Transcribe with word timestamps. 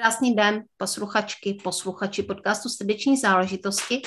Krásný 0.00 0.34
den, 0.34 0.64
posluchačky, 0.76 1.54
posluchači 1.54 2.22
podcastu 2.22 2.68
Srdeční 2.68 3.16
záležitosti. 3.16 4.02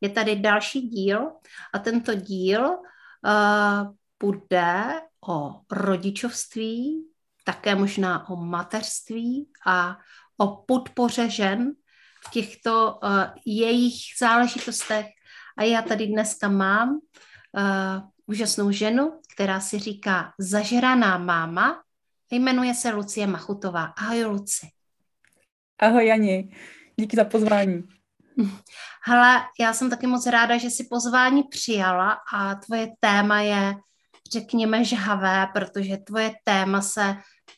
Je 0.00 0.08
tady 0.08 0.36
další 0.36 0.80
díl 0.80 1.30
a 1.74 1.78
tento 1.78 2.14
díl 2.14 2.66
uh, 2.66 3.94
bude 4.22 5.00
o 5.28 5.60
rodičovství, 5.70 7.06
také 7.44 7.74
možná 7.74 8.28
o 8.28 8.36
mateřství 8.36 9.48
a 9.66 9.98
o 10.36 10.56
podpoře 10.56 11.30
žen 11.30 11.72
v 12.26 12.30
těchto 12.30 12.98
uh, 13.02 13.24
jejich 13.46 13.94
záležitostech. 14.20 15.06
A 15.58 15.62
já 15.62 15.82
tady 15.82 16.06
dneska 16.06 16.48
mám 16.48 16.90
uh, 16.90 18.08
úžasnou 18.26 18.70
ženu, 18.70 19.20
která 19.34 19.60
si 19.60 19.78
říká 19.78 20.32
zažraná 20.38 21.18
máma, 21.18 21.82
jmenuje 22.30 22.74
se 22.74 22.90
Lucie 22.90 23.26
Machutová. 23.26 23.84
Ahoj, 23.84 24.24
Luci. 24.24 24.79
Ahoj 25.82 26.06
Jani, 26.06 26.56
díky 26.96 27.16
za 27.16 27.24
pozvání. 27.24 27.82
Hele, 29.04 29.40
já 29.60 29.72
jsem 29.72 29.90
taky 29.90 30.06
moc 30.06 30.26
ráda, 30.26 30.58
že 30.58 30.70
jsi 30.70 30.84
pozvání 30.90 31.42
přijala 31.42 32.18
a 32.34 32.54
tvoje 32.54 32.88
téma 33.00 33.40
je, 33.40 33.74
řekněme, 34.32 34.84
žhavé, 34.84 35.46
protože 35.52 35.96
tvoje 35.96 36.32
téma 36.44 36.80
se 36.80 37.16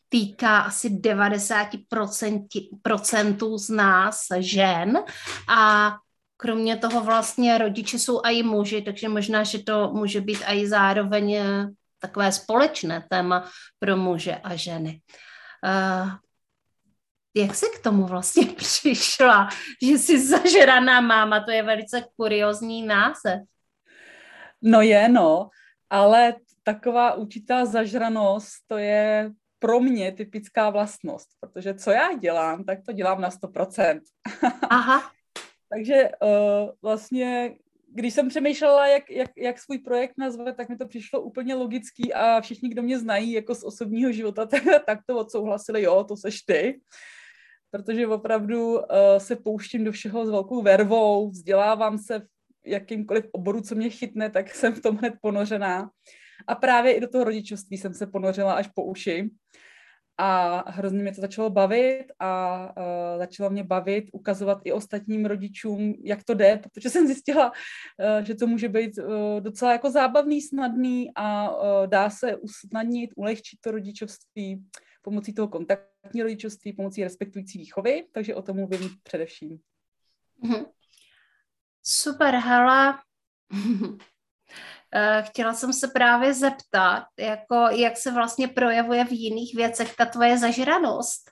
týká 0.08 0.58
asi 0.58 0.90
90% 0.90 3.58
z 3.58 3.68
nás 3.68 4.26
žen 4.38 4.98
a 5.48 5.92
kromě 6.36 6.76
toho 6.76 7.04
vlastně 7.04 7.58
rodiče 7.58 7.98
jsou 7.98 8.20
i 8.24 8.42
muži, 8.42 8.82
takže 8.82 9.08
možná, 9.08 9.44
že 9.44 9.58
to 9.58 9.90
může 9.92 10.20
být 10.20 10.38
i 10.46 10.68
zároveň 10.68 11.38
takové 11.98 12.32
společné 12.32 13.06
téma 13.10 13.48
pro 13.78 13.96
muže 13.96 14.36
a 14.36 14.56
ženy. 14.56 15.00
Uh, 15.64 16.10
jak 17.34 17.54
jsi 17.54 17.66
k 17.74 17.82
tomu 17.82 18.06
vlastně 18.06 18.46
přišla, 18.56 19.48
že 19.82 19.98
jsi 19.98 20.26
zažraná 20.26 21.00
máma, 21.00 21.44
to 21.44 21.50
je 21.50 21.62
velice 21.62 22.04
kuriozní 22.16 22.82
název. 22.86 23.40
No 24.62 24.80
je, 24.80 25.08
no, 25.08 25.48
ale 25.90 26.34
taková 26.62 27.14
určitá 27.14 27.64
zažranost, 27.64 28.54
to 28.66 28.78
je 28.78 29.30
pro 29.58 29.80
mě 29.80 30.12
typická 30.12 30.70
vlastnost, 30.70 31.28
protože 31.40 31.74
co 31.74 31.90
já 31.90 32.12
dělám, 32.12 32.64
tak 32.64 32.78
to 32.86 32.92
dělám 32.92 33.20
na 33.20 33.30
100%. 33.30 34.00
Aha. 34.70 35.10
Takže 35.68 36.10
uh, 36.22 36.70
vlastně, 36.82 37.54
když 37.88 38.14
jsem 38.14 38.28
přemýšlela, 38.28 38.86
jak, 38.86 39.10
jak, 39.10 39.30
jak 39.36 39.58
svůj 39.58 39.78
projekt 39.78 40.14
nazvat, 40.18 40.56
tak 40.56 40.68
mi 40.68 40.76
to 40.76 40.88
přišlo 40.88 41.20
úplně 41.20 41.54
logický 41.54 42.14
a 42.14 42.40
všichni, 42.40 42.68
kdo 42.68 42.82
mě 42.82 42.98
znají 42.98 43.32
jako 43.32 43.54
z 43.54 43.64
osobního 43.64 44.12
života, 44.12 44.46
tak, 44.46 44.62
tak 44.86 44.98
to 45.06 45.18
odsouhlasili, 45.18 45.82
jo, 45.82 46.04
to 46.04 46.16
seš 46.16 46.42
ty 46.42 46.80
protože 47.72 48.06
opravdu 48.06 48.74
uh, 48.74 48.80
se 49.18 49.36
pouštím 49.36 49.84
do 49.84 49.92
všeho 49.92 50.26
s 50.26 50.30
velkou 50.30 50.62
vervou, 50.62 51.30
vzdělávám 51.30 51.98
se 51.98 52.18
v 52.18 52.26
jakýmkoliv 52.66 53.24
oboru, 53.32 53.60
co 53.60 53.74
mě 53.74 53.90
chytne, 53.90 54.30
tak 54.30 54.54
jsem 54.54 54.74
v 54.74 54.82
tom 54.82 54.96
hned 54.96 55.14
ponořená. 55.22 55.90
A 56.46 56.54
právě 56.54 56.92
i 56.92 57.00
do 57.00 57.08
toho 57.08 57.24
rodičovství 57.24 57.78
jsem 57.78 57.94
se 57.94 58.06
ponořila 58.06 58.52
až 58.52 58.68
po 58.74 58.84
uši. 58.84 59.30
A 60.18 60.62
hrozně 60.70 61.02
mě 61.02 61.14
to 61.14 61.20
začalo 61.20 61.50
bavit 61.50 62.04
a 62.18 62.62
uh, 62.76 63.18
začalo 63.18 63.50
mě 63.50 63.64
bavit 63.64 64.04
ukazovat 64.12 64.58
i 64.64 64.72
ostatním 64.72 65.26
rodičům, 65.26 65.94
jak 66.04 66.24
to 66.24 66.34
jde, 66.34 66.60
protože 66.62 66.90
jsem 66.90 67.06
zjistila, 67.06 67.50
uh, 67.50 68.24
že 68.24 68.34
to 68.34 68.46
může 68.46 68.68
být 68.68 68.98
uh, 68.98 69.40
docela 69.40 69.72
jako 69.72 69.90
zábavný, 69.90 70.40
snadný 70.40 71.10
a 71.14 71.50
uh, 71.50 71.86
dá 71.86 72.10
se 72.10 72.36
usnadnit, 72.36 73.10
ulehčit 73.16 73.60
to 73.60 73.70
rodičovství 73.70 74.64
pomocí 75.02 75.34
toho 75.34 75.48
kontaktní 76.02 76.22
rodičovství, 76.22 76.72
pomocí 76.72 77.04
respektující 77.04 77.58
výchovy, 77.58 78.08
takže 78.12 78.34
o 78.34 78.42
tom 78.42 78.56
mluvím 78.56 78.90
především. 79.02 79.58
Mhm. 80.42 80.64
Super, 81.82 82.34
Hala. 82.34 83.02
Eh, 84.94 85.22
chtěla 85.26 85.54
jsem 85.54 85.72
se 85.72 85.88
právě 85.88 86.34
zeptat, 86.34 87.04
jako, 87.18 87.54
jak 87.54 87.96
se 87.96 88.12
vlastně 88.12 88.48
projevuje 88.48 89.04
v 89.04 89.12
jiných 89.12 89.54
věcech 89.54 89.96
ta 89.96 90.06
tvoje 90.06 90.38
zažranost? 90.38 91.30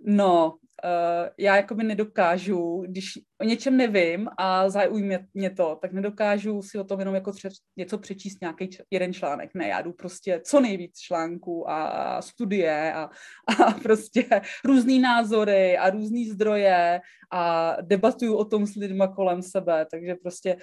No, 0.00 0.58
uh, 0.84 1.28
já 1.38 1.56
jakoby 1.56 1.84
nedokážu, 1.84 2.84
když 2.86 3.18
o 3.40 3.44
něčem 3.44 3.76
nevím 3.76 4.28
a 4.38 4.70
zaujme 4.70 5.18
mě 5.34 5.50
to, 5.50 5.78
tak 5.82 5.92
nedokážu 5.92 6.62
si 6.62 6.78
o 6.78 6.84
tom 6.84 6.98
jenom 6.98 7.14
jako 7.14 7.30
tře- 7.30 7.60
něco 7.76 7.98
přečíst 7.98 8.40
nějaký 8.40 8.68
č- 8.68 8.82
jeden 8.90 9.12
článek. 9.12 9.50
Ne, 9.54 9.68
já 9.68 9.80
jdu 9.80 9.92
prostě 9.92 10.40
co 10.44 10.60
nejvíc 10.60 10.98
článků 10.98 11.70
a, 11.70 11.86
a 11.86 12.22
studie 12.22 12.92
a, 12.92 13.10
a 13.64 13.72
prostě 13.82 14.24
různý 14.64 14.98
názory 14.98 15.78
a 15.78 15.90
různý 15.90 16.28
zdroje 16.28 17.00
a 17.32 17.76
debatuju 17.80 18.36
o 18.36 18.44
tom 18.44 18.66
s 18.66 18.74
lidma 18.74 19.08
kolem 19.08 19.42
sebe, 19.42 19.86
takže 19.90 20.14
prostě 20.14 20.56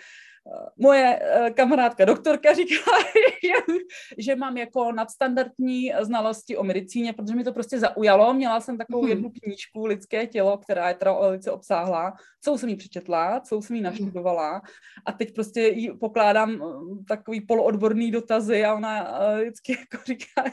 moje 0.78 1.20
eh, 1.22 1.52
kamarádka 1.52 2.06
doktorka 2.06 2.54
říkala, 2.54 2.98
že, 3.44 3.74
že 4.18 4.36
mám 4.36 4.58
jako 4.58 4.92
nadstandardní 4.92 5.94
znalosti 6.02 6.58
o 6.58 6.64
medicíně, 6.64 7.14
protože 7.14 7.36
mi 7.36 7.44
to 7.44 7.54
prostě 7.54 7.80
zaujalo. 7.80 8.34
Měla 8.34 8.60
jsem 8.60 8.78
takovou 8.78 9.02
mhm. 9.02 9.10
jednu 9.10 9.32
knížku 9.44 9.86
Lidské 9.86 10.28
tělo, 10.28 10.58
která 10.58 10.90
je 10.90 10.96
teda 10.96 11.14
velice 11.14 11.52
obsáhlá, 11.52 12.14
co 12.44 12.58
jsem 12.58 12.70
ji 12.70 12.76
přečetla, 12.76 13.40
co 13.40 13.62
jsem 13.62 13.76
ji 13.76 13.82
mhm. 13.82 13.92
naštudovala 13.92 14.62
a 15.06 15.12
teď 15.12 15.34
prostě 15.34 15.62
jí 15.62 15.98
pokládám 15.98 16.52
eh, 16.52 17.04
takový 17.08 17.42
poloodborný 17.42 18.12
dotazy 18.12 18.66
a 18.66 18.74
ona 18.74 19.22
eh, 19.22 19.42
vždycky 19.42 19.72
jako 19.80 20.04
říká, 20.06 20.44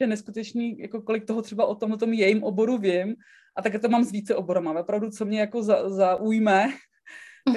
že 0.00 0.06
neskutečný, 0.06 0.78
jako 0.78 1.02
kolik 1.02 1.24
toho 1.24 1.42
třeba 1.42 1.66
o 1.66 1.74
tom, 1.74 1.92
o 1.92 1.96
tom 1.96 2.12
jejím 2.12 2.44
oboru 2.44 2.78
vím, 2.78 3.14
a 3.56 3.62
tak 3.62 3.82
to 3.82 3.88
mám 3.88 4.04
s 4.04 4.12
více 4.12 4.36
oborama. 4.36 4.80
Opravdu, 4.80 5.10
co 5.10 5.24
mě 5.24 5.40
jako 5.40 5.62
za, 5.62 5.88
zaujme, 5.88 6.72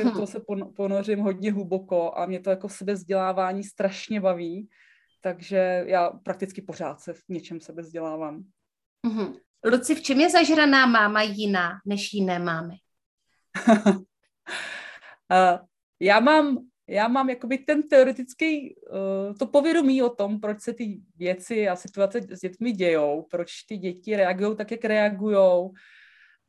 do 0.03 0.12
toho 0.12 0.28
se 0.28 0.41
ponořím 0.75 1.19
hodně 1.19 1.51
hluboko 1.51 2.18
a 2.18 2.25
mě 2.25 2.40
to 2.40 2.50
jako 2.50 2.69
sebezdělávání 2.69 3.63
strašně 3.63 4.22
baví, 4.22 4.69
takže 5.22 5.84
já 5.88 6.09
prakticky 6.09 6.62
pořád 6.62 7.01
se 7.01 7.13
v 7.13 7.22
něčem 7.29 7.62
sebezdělávám. 7.62 8.44
Uh-huh. 9.07 9.40
Luci, 9.66 9.96
v 9.96 10.01
čem 10.01 10.19
je 10.19 10.29
zažraná 10.29 10.85
máma 10.85 11.22
jiná 11.22 11.72
než 11.85 12.13
jiné 12.13 12.40
mámy? 12.40 12.75
já 16.00 16.19
mám 16.19 16.57
já 16.88 17.07
mám 17.07 17.29
jakoby 17.29 17.57
ten 17.57 17.84
teoretický, 17.84 18.75
uh, 18.75 19.35
to 19.40 19.47
povědomí 19.47 20.03
o 20.03 20.09
tom, 20.09 20.40
proč 20.40 20.61
se 20.61 20.73
ty 20.73 21.02
věci 21.16 21.70
a 21.70 21.76
situace 21.76 22.22
s 22.29 22.40
dětmi 22.40 22.72
dějou, 22.72 23.28
proč 23.32 23.64
ty 23.64 23.78
děti 23.78 24.16
reagují 24.16 24.55
tak, 24.55 24.72
jak 24.72 24.85
reagují, 24.85 25.70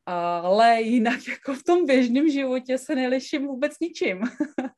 ale 0.06 0.82
jinak 0.82 1.20
jako 1.28 1.54
v 1.54 1.62
tom 1.62 1.86
běžném 1.86 2.30
životě 2.30 2.78
se 2.78 2.94
neliším 2.94 3.46
vůbec 3.46 3.72
ničím. 3.80 4.20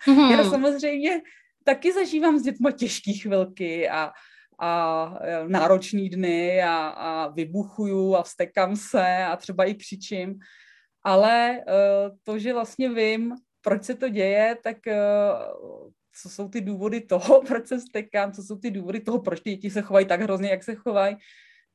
Mm-hmm. 0.06 0.30
Já 0.30 0.50
samozřejmě 0.50 1.20
taky 1.64 1.92
zažívám 1.92 2.38
s 2.38 2.42
dětma 2.42 2.70
těžké 2.70 3.12
chvilky 3.12 3.88
a, 3.88 4.12
a 4.60 5.14
e, 5.20 5.48
náročný 5.48 6.08
dny 6.08 6.62
a, 6.62 6.88
a 6.88 7.28
vybuchuju 7.28 8.14
a 8.14 8.22
vstekám 8.22 8.76
se 8.76 9.24
a 9.24 9.36
třeba 9.36 9.64
i 9.64 9.74
křičím, 9.74 10.38
ale 11.04 11.58
uh, 11.58 12.16
to, 12.22 12.38
že 12.38 12.52
vlastně 12.52 12.88
vím, 12.88 13.34
proč 13.60 13.84
se 13.84 13.94
to 13.94 14.08
děje, 14.08 14.56
tak 14.62 14.76
uh, 14.86 15.90
co 16.22 16.28
jsou 16.28 16.48
ty 16.48 16.60
důvody 16.60 17.00
toho, 17.00 17.42
proč 17.46 17.66
se 17.66 17.80
stekám, 17.80 18.32
co 18.32 18.42
jsou 18.42 18.56
ty 18.58 18.70
důvody 18.70 19.00
toho, 19.00 19.20
proč 19.20 19.40
ty 19.40 19.50
děti 19.50 19.70
se 19.70 19.82
chovají 19.82 20.06
tak 20.06 20.20
hrozně, 20.20 20.50
jak 20.50 20.64
se 20.64 20.74
chovají, 20.74 21.16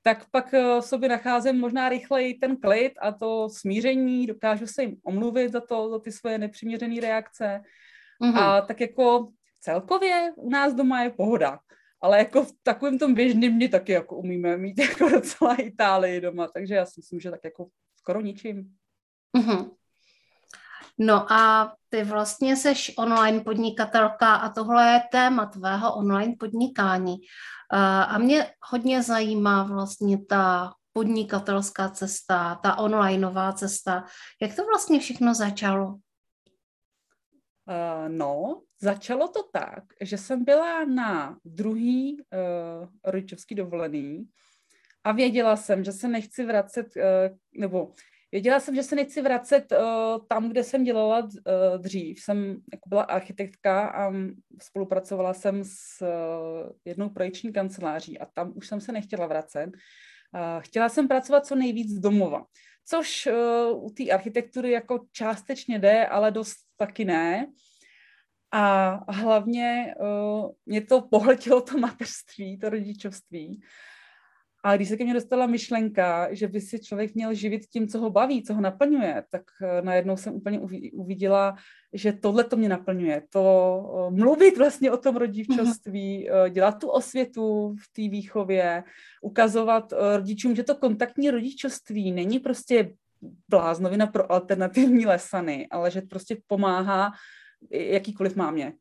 tak 0.03 0.29
pak 0.31 0.53
eh, 0.53 0.81
v 0.81 0.81
sobě 0.81 1.09
nacházím 1.09 1.59
možná 1.59 1.89
rychleji 1.89 2.33
ten 2.33 2.57
klid 2.57 2.93
a 3.01 3.11
to 3.11 3.49
smíření, 3.49 4.27
dokážu 4.27 4.67
se 4.67 4.83
jim 4.83 4.97
omluvit 5.03 5.51
za 5.51 5.61
to, 5.61 5.89
za 5.89 5.99
ty 5.99 6.11
svoje 6.11 6.37
nepřiměřené 6.37 7.01
reakce. 7.01 7.61
Mm-hmm. 8.23 8.37
A 8.37 8.61
tak 8.61 8.81
jako 8.81 9.31
celkově 9.59 10.33
u 10.35 10.49
nás 10.49 10.73
doma 10.73 11.03
je 11.03 11.09
pohoda. 11.09 11.59
Ale 12.01 12.17
jako 12.17 12.43
v 12.43 12.51
takovém 12.63 12.99
tom 12.99 13.13
běžném 13.13 13.53
dni 13.53 13.69
taky 13.69 13.91
jako 13.91 14.17
umíme 14.17 14.57
mít 14.57 14.79
jako 14.89 15.09
docela 15.09 15.55
Itálii 15.55 16.21
doma, 16.21 16.47
takže 16.47 16.75
já 16.75 16.85
si 16.85 16.93
myslím, 16.97 17.19
že 17.19 17.31
tak 17.31 17.43
jako 17.43 17.67
skoro 17.95 18.21
ničím. 18.21 18.75
Mm-hmm. 19.37 19.71
No 20.97 21.31
a 21.31 21.73
ty 21.89 22.03
vlastně 22.03 22.55
seš 22.55 22.91
online 22.97 23.39
podnikatelka 23.39 24.35
a 24.35 24.49
tohle 24.49 24.87
je 24.87 25.01
téma 25.11 25.45
tvého 25.45 25.95
online 25.95 26.35
podnikání. 26.39 27.15
A 28.07 28.17
mě 28.17 28.53
hodně 28.71 29.03
zajímá 29.03 29.63
vlastně 29.63 30.25
ta 30.25 30.73
podnikatelská 30.93 31.89
cesta, 31.89 32.55
ta 32.55 32.77
onlineová 32.77 33.53
cesta. 33.53 34.05
Jak 34.41 34.55
to 34.55 34.65
vlastně 34.65 34.99
všechno 34.99 35.33
začalo? 35.33 35.87
Uh, 37.65 38.07
no, 38.07 38.61
začalo 38.81 39.27
to 39.27 39.43
tak, 39.53 39.83
že 40.01 40.17
jsem 40.17 40.43
byla 40.43 40.85
na 40.85 41.37
druhý 41.45 42.17
uh, 42.21 42.89
rodičovský 43.05 43.55
dovolený 43.55 44.27
a 45.03 45.11
věděla 45.11 45.55
jsem, 45.55 45.83
že 45.83 45.91
se 45.91 46.07
nechci 46.07 46.45
vracet, 46.45 46.87
uh, 46.95 47.37
nebo 47.61 47.91
věděla 48.33 48.59
jsem, 48.59 48.75
že 48.75 48.83
se 48.83 48.95
nechci 48.95 49.21
vracet 49.21 49.71
uh, 49.71 50.25
tam, 50.27 50.49
kde 50.49 50.63
jsem 50.63 50.83
dělala 50.83 51.19
uh, 51.19 51.29
dřív. 51.77 52.19
Jsem 52.19 52.37
jako 52.73 52.89
byla 52.89 53.03
architektka 53.03 53.87
a 53.87 54.13
spolupracovala 54.61 55.33
jsem 55.33 55.63
s 55.63 56.01
uh, 56.01 56.69
jednou 56.85 57.09
projekční 57.09 57.53
kanceláří 57.53 58.19
a 58.19 58.25
tam 58.25 58.53
už 58.55 58.67
jsem 58.67 58.81
se 58.81 58.91
nechtěla 58.91 59.27
vracet. 59.27 59.67
Uh, 59.67 60.61
chtěla 60.61 60.89
jsem 60.89 61.07
pracovat 61.07 61.45
co 61.45 61.55
nejvíc 61.55 61.99
domova, 61.99 62.45
což 62.85 63.27
uh, 63.27 63.85
u 63.85 63.89
té 63.89 64.09
architektury 64.09 64.71
jako 64.71 65.05
částečně 65.11 65.79
jde, 65.79 66.07
ale 66.07 66.31
dost 66.31 66.57
taky 66.77 67.05
ne. 67.05 67.47
A 68.51 68.99
hlavně 69.11 69.95
uh, 69.99 70.51
mě 70.65 70.81
to 70.81 71.01
pohltilo 71.11 71.61
to 71.61 71.77
mateřství, 71.77 72.59
to 72.59 72.69
rodičovství. 72.69 73.61
A 74.63 74.75
když 74.75 74.89
se 74.89 74.97
ke 74.97 75.03
mně 75.03 75.13
dostala 75.13 75.47
myšlenka, 75.47 76.33
že 76.33 76.47
by 76.47 76.61
si 76.61 76.79
člověk 76.79 77.15
měl 77.15 77.33
živit 77.33 77.65
tím, 77.65 77.87
co 77.87 77.99
ho 77.99 78.09
baví, 78.09 78.43
co 78.43 78.53
ho 78.53 78.61
naplňuje, 78.61 79.23
tak 79.31 79.41
uh, 79.61 79.85
najednou 79.85 80.17
jsem 80.17 80.33
úplně 80.33 80.59
uviděla, 80.93 81.55
že 81.93 82.13
tohle 82.13 82.43
to 82.43 82.57
mě 82.57 82.69
naplňuje. 82.69 83.23
To 83.29 83.43
uh, 83.83 84.17
mluvit 84.17 84.57
vlastně 84.57 84.91
o 84.91 84.97
tom 84.97 85.15
rodičovství, 85.15 86.29
uh, 86.29 86.49
dělat 86.49 86.79
tu 86.79 86.89
osvětu 86.89 87.75
v 87.79 87.93
té 87.93 88.01
výchově, 88.01 88.83
ukazovat 89.21 89.93
rodičům, 90.15 90.55
že 90.55 90.63
to 90.63 90.75
kontaktní 90.75 91.31
rodičovství 91.31 92.11
není 92.11 92.39
prostě 92.39 92.93
bláznovina 93.49 94.07
pro 94.07 94.31
alternativní 94.31 95.05
lesany, 95.05 95.67
ale 95.71 95.91
že 95.91 96.01
prostě 96.01 96.37
pomáhá 96.47 97.11
jakýkoliv 97.71 98.35
mámě. 98.35 98.73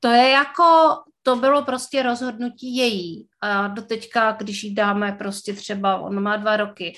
To 0.00 0.08
je 0.08 0.30
jako, 0.30 0.94
to 1.22 1.36
bylo 1.36 1.64
prostě 1.64 2.02
rozhodnutí 2.02 2.76
její. 2.76 3.28
A 3.40 3.68
doteďka, 3.68 4.32
když 4.32 4.62
jí 4.62 4.74
dáme 4.74 5.12
prostě 5.12 5.52
třeba, 5.52 6.00
on 6.00 6.22
má 6.22 6.36
dva 6.36 6.56
roky, 6.56 6.96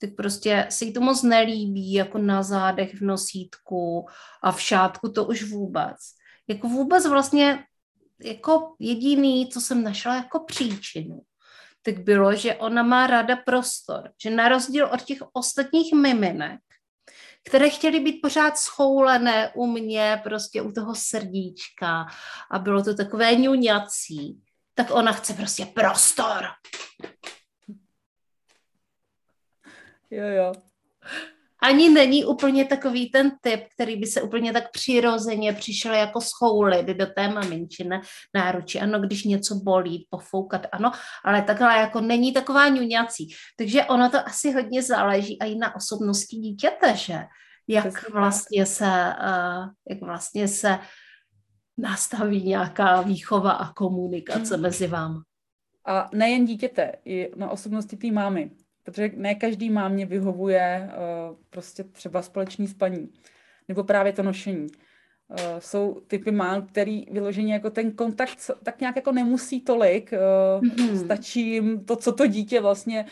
tak 0.00 0.10
prostě 0.16 0.66
se 0.68 0.84
jí 0.84 0.92
to 0.92 1.00
moc 1.00 1.22
nelíbí, 1.22 1.92
jako 1.92 2.18
na 2.18 2.42
zádech 2.42 2.94
v 2.94 3.00
nosítku 3.00 4.06
a 4.42 4.52
v 4.52 4.60
šátku 4.60 5.12
to 5.12 5.24
už 5.24 5.42
vůbec. 5.42 5.96
Jako 6.48 6.68
vůbec 6.68 7.06
vlastně 7.06 7.64
jako 8.24 8.74
jediný, 8.78 9.48
co 9.48 9.60
jsem 9.60 9.82
našla 9.82 10.14
jako 10.14 10.40
příčinu, 10.40 11.20
tak 11.82 11.98
bylo, 11.98 12.34
že 12.36 12.54
ona 12.54 12.82
má 12.82 13.06
ráda 13.06 13.36
prostor, 13.36 14.10
že 14.22 14.30
na 14.30 14.48
rozdíl 14.48 14.86
od 14.86 15.02
těch 15.02 15.18
ostatních 15.32 15.92
miminek, 15.92 16.60
které 17.44 17.70
chtěly 17.70 18.00
být 18.00 18.20
pořád 18.22 18.58
schoulené 18.58 19.52
u 19.54 19.66
mě, 19.66 20.20
prostě 20.24 20.62
u 20.62 20.72
toho 20.72 20.94
srdíčka 20.94 22.06
a 22.50 22.58
bylo 22.58 22.84
to 22.84 22.94
takové 22.94 23.34
ňuňací, 23.34 24.42
tak 24.74 24.90
ona 24.90 25.12
chce 25.12 25.34
prostě 25.34 25.66
prostor. 25.66 26.46
Jo, 30.10 30.26
jo. 30.26 30.52
Ani 31.62 31.88
není 31.88 32.24
úplně 32.24 32.64
takový 32.64 33.10
ten 33.10 33.32
typ, 33.40 33.60
který 33.74 33.96
by 33.96 34.06
se 34.06 34.22
úplně 34.22 34.52
tak 34.52 34.70
přirozeně 34.70 35.52
přišel 35.52 35.94
jako 35.94 36.20
schoulit 36.20 36.86
do 36.86 37.06
té 37.06 37.28
maminči 37.28 37.84
na 37.84 38.00
náruči. 38.34 38.80
Ano, 38.80 39.00
když 39.00 39.24
něco 39.24 39.54
bolí, 39.54 40.06
pofoukat, 40.10 40.66
ano, 40.72 40.92
ale 41.24 41.42
takhle 41.42 41.76
jako 41.76 42.00
není 42.00 42.32
taková 42.32 42.68
ňuňací. 42.68 43.28
Takže 43.56 43.84
ono 43.84 44.10
to 44.10 44.26
asi 44.26 44.52
hodně 44.52 44.82
záleží 44.82 45.38
i 45.44 45.54
na 45.54 45.76
osobnosti 45.76 46.36
dítěte, 46.36 46.96
že? 46.96 47.18
Jak 47.68 48.10
vlastně 48.10 48.66
se, 48.66 49.14
uh, 49.22 49.68
jak 49.90 50.00
vlastně 50.00 50.48
se 50.48 50.78
nastaví 51.78 52.42
nějaká 52.42 53.00
výchova 53.00 53.52
a 53.52 53.72
komunikace 53.72 54.54
hmm. 54.54 54.62
mezi 54.62 54.86
vámi. 54.86 55.18
A 55.86 56.08
nejen 56.12 56.44
dítěte, 56.44 56.92
i 57.04 57.30
na 57.36 57.50
osobnosti 57.50 57.96
té 57.96 58.10
mámy. 58.10 58.50
Protože 58.90 59.10
ne 59.16 59.34
každý 59.34 59.70
mámě 59.70 60.06
vyhovuje 60.06 60.90
uh, 60.90 61.36
prostě 61.50 61.84
třeba 61.84 62.22
společný 62.22 62.68
spaní. 62.68 63.08
Nebo 63.68 63.84
právě 63.84 64.12
to 64.12 64.22
nošení. 64.22 64.66
Uh, 64.66 65.36
jsou 65.58 66.00
typy 66.06 66.30
mám, 66.30 66.66
který 66.66 67.06
vyloženě 67.10 67.52
jako 67.52 67.70
ten 67.70 67.92
kontakt 67.92 68.50
tak 68.62 68.80
nějak 68.80 68.96
jako 68.96 69.12
nemusí 69.12 69.60
tolik. 69.60 70.12
Uh, 70.12 70.68
mm-hmm. 70.68 71.04
Stačí 71.04 71.50
jim 71.50 71.84
to, 71.84 71.96
co 71.96 72.12
to 72.12 72.26
dítě 72.26 72.60
vlastně 72.60 73.06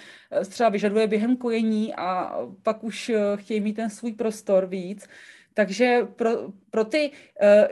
třeba 0.49 0.69
vyžaduje 0.69 1.07
během 1.07 1.37
kojení 1.37 1.95
a 1.95 2.39
pak 2.63 2.85
už 2.85 3.13
chtějí 3.37 3.61
mít 3.61 3.75
ten 3.75 3.91
svůj 3.91 4.13
prostor 4.13 4.67
víc. 4.67 5.09
Takže 5.55 6.07
pro, 6.17 6.31
pro 6.71 6.85
ty 6.85 7.11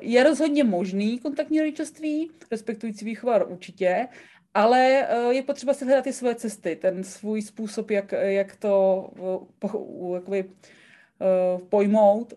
je 0.00 0.24
rozhodně 0.24 0.64
možný 0.64 1.18
kontaktní 1.18 1.60
rodičovství, 1.60 2.30
respektující 2.50 3.04
výchova 3.04 3.44
určitě, 3.44 4.08
ale 4.56 5.06
je 5.30 5.42
potřeba 5.42 5.74
si 5.74 5.84
hledat 5.84 6.04
ty 6.04 6.12
svoje 6.12 6.34
cesty, 6.34 6.76
ten 6.76 7.04
svůj 7.04 7.42
způsob, 7.42 7.90
jak, 7.90 8.12
jak 8.12 8.56
to 8.56 9.08
jakoby, 10.14 10.50
pojmout 11.68 12.32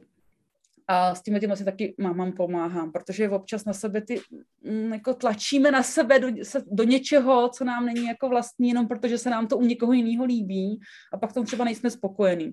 a 0.88 1.15
s 1.15 1.21
tím 1.21 1.39
tím 1.39 1.51
asi 1.51 1.65
taky 1.65 1.95
mámám 1.97 2.31
pomáhám, 2.31 2.91
protože 2.91 3.29
občas 3.29 3.65
na 3.65 3.73
sebe 3.73 4.01
ty, 4.01 4.21
mm, 4.63 4.93
jako 4.93 5.13
tlačíme 5.13 5.71
na 5.71 5.83
sebe 5.83 6.19
do, 6.19 6.27
do 6.71 6.83
něčeho, 6.83 7.49
co 7.49 7.63
nám 7.63 7.85
není 7.85 8.05
jako 8.05 8.29
vlastní, 8.29 8.69
jenom 8.69 8.88
protože 8.88 9.17
se 9.17 9.29
nám 9.29 9.47
to 9.47 9.57
u 9.57 9.61
někoho 9.61 9.93
jiného 9.93 10.25
líbí 10.25 10.79
a 11.13 11.17
pak 11.17 11.33
tomu 11.33 11.45
třeba 11.45 11.65
nejsme 11.65 11.91
spokojení. 11.91 12.51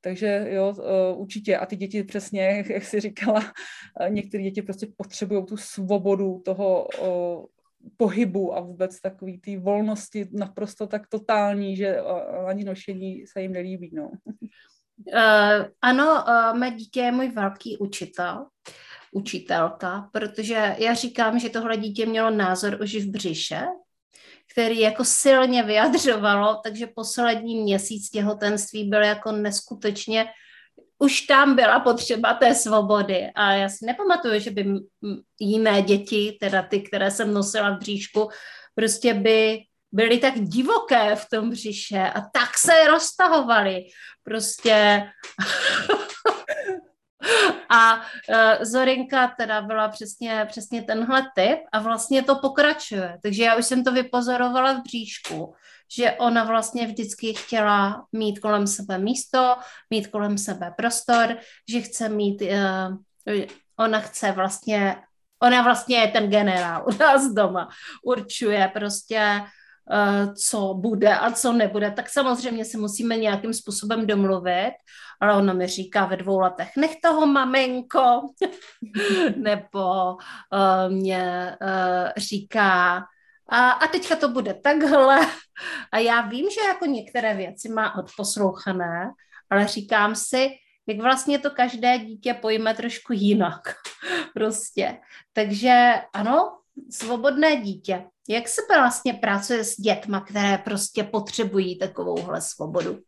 Takže 0.00 0.46
jo, 0.50 0.74
určitě. 1.16 1.56
A 1.56 1.66
ty 1.66 1.76
děti 1.76 2.04
přesně, 2.04 2.64
jak 2.70 2.84
jsi 2.84 3.00
říkala, 3.00 3.52
některé 4.08 4.42
děti 4.42 4.62
prostě 4.62 4.86
potřebují 4.96 5.46
tu 5.46 5.56
svobodu 5.56 6.42
toho 6.44 6.88
pohybu 7.96 8.56
a 8.56 8.60
vůbec 8.60 9.00
takový 9.00 9.40
ty 9.40 9.56
volnosti 9.56 10.28
naprosto 10.32 10.86
tak 10.86 11.08
totální, 11.08 11.76
že 11.76 12.00
ani 12.46 12.64
nošení 12.64 13.26
se 13.26 13.42
jim 13.42 13.52
nelíbí. 13.52 13.90
No. 13.94 14.08
Uh, 14.08 15.66
ano, 15.82 16.24
uh, 16.28 16.58
mé 16.58 16.70
dítě 16.70 17.00
je 17.00 17.12
můj 17.12 17.28
velký 17.28 17.78
učitel, 17.78 18.46
učitelka, 19.12 20.10
protože 20.12 20.76
já 20.78 20.94
říkám, 20.94 21.38
že 21.38 21.48
tohle 21.48 21.76
dítě 21.76 22.06
mělo 22.06 22.30
názor 22.30 22.78
už 22.82 22.96
v 22.96 23.10
břiše, 23.10 23.62
který 24.52 24.80
jako 24.80 25.04
silně 25.04 25.62
vyjadřovalo, 25.62 26.60
takže 26.64 26.86
poslední 26.86 27.62
měsíc 27.62 28.10
těhotenství 28.10 28.84
byl 28.88 29.02
jako 29.02 29.32
neskutečně 29.32 30.26
už 31.02 31.20
tam 31.20 31.56
byla 31.56 31.80
potřeba 31.80 32.34
té 32.34 32.54
svobody 32.54 33.30
a 33.34 33.52
já 33.52 33.68
si 33.68 33.86
nepamatuju, 33.86 34.40
že 34.40 34.50
by 34.50 34.66
jiné 35.40 35.82
děti, 35.82 36.36
teda 36.40 36.62
ty, 36.62 36.80
které 36.80 37.10
jsem 37.10 37.34
nosila 37.34 37.70
v 37.70 37.78
bříšku, 37.78 38.28
prostě 38.74 39.14
by 39.14 39.58
byly 39.92 40.18
tak 40.18 40.34
divoké 40.40 41.16
v 41.16 41.26
tom 41.30 41.50
břiše 41.50 42.10
a 42.14 42.20
tak 42.20 42.58
se 42.58 42.88
roztahovaly. 42.88 43.84
Prostě 44.24 45.02
A 47.68 47.96
uh, 47.96 48.64
Zorinka 48.64 49.28
teda 49.38 49.62
byla 49.62 49.88
přesně, 49.88 50.46
přesně 50.48 50.82
tenhle 50.82 51.22
typ 51.34 51.58
a 51.72 51.80
vlastně 51.80 52.22
to 52.22 52.36
pokračuje. 52.36 53.18
Takže 53.22 53.42
já 53.42 53.56
už 53.56 53.66
jsem 53.66 53.84
to 53.84 53.92
vypozorovala 53.92 54.72
v 54.72 54.82
bříšku, 54.82 55.54
že 55.96 56.12
ona 56.12 56.44
vlastně 56.44 56.86
vždycky 56.86 57.34
chtěla 57.34 58.04
mít 58.12 58.38
kolem 58.38 58.66
sebe 58.66 58.98
místo, 58.98 59.56
mít 59.90 60.06
kolem 60.06 60.38
sebe 60.38 60.74
prostor, 60.76 61.36
že 61.68 61.80
chce 61.80 62.08
mít, 62.08 62.42
uh, 62.42 63.38
ona 63.76 64.00
chce 64.00 64.32
vlastně, 64.32 64.96
ona 65.42 65.62
vlastně 65.62 65.96
je 65.96 66.08
ten 66.08 66.30
generál 66.30 66.84
u 66.88 66.98
nás 66.98 67.32
doma, 67.32 67.68
určuje 68.04 68.70
prostě 68.74 69.42
co 70.34 70.74
bude 70.74 71.14
a 71.14 71.30
co 71.32 71.52
nebude, 71.52 71.90
tak 71.90 72.10
samozřejmě 72.10 72.64
se 72.64 72.78
musíme 72.78 73.16
nějakým 73.16 73.54
způsobem 73.54 74.06
domluvit, 74.06 74.72
ale 75.20 75.34
ona 75.34 75.52
mi 75.52 75.66
říká 75.66 76.06
ve 76.06 76.16
dvou 76.16 76.40
letech, 76.40 76.68
nech 76.76 76.96
toho 77.02 77.26
maminko, 77.26 78.20
nebo 79.36 80.12
uh, 80.12 80.88
mě 80.88 81.56
uh, 81.62 82.08
říká, 82.16 83.02
a, 83.48 83.70
a 83.70 83.86
teďka 83.86 84.16
to 84.16 84.28
bude 84.28 84.54
takhle. 84.54 85.20
A 85.92 85.98
já 85.98 86.20
vím, 86.20 86.50
že 86.50 86.60
jako 86.68 86.86
některé 86.86 87.34
věci 87.34 87.68
má 87.68 87.98
odposlouchané, 87.98 89.10
ale 89.50 89.66
říkám 89.66 90.14
si, 90.14 90.48
jak 90.86 91.00
vlastně 91.00 91.38
to 91.38 91.50
každé 91.50 91.98
dítě 91.98 92.34
pojme 92.34 92.74
trošku 92.74 93.12
jinak. 93.12 93.60
prostě. 94.34 94.98
Takže 95.32 95.94
ano, 96.12 96.58
svobodné 96.90 97.56
dítě. 97.56 98.04
Jak 98.28 98.48
se 98.48 98.60
vlastně 98.76 99.14
pracuje 99.14 99.64
s 99.64 99.76
dětma, 99.76 100.20
které 100.20 100.58
prostě 100.58 101.04
potřebují 101.04 101.78
takovouhle 101.78 102.40
svobodu? 102.40 102.98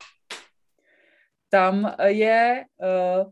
Tam 1.50 1.94
je 2.04 2.64
uh, 2.82 3.30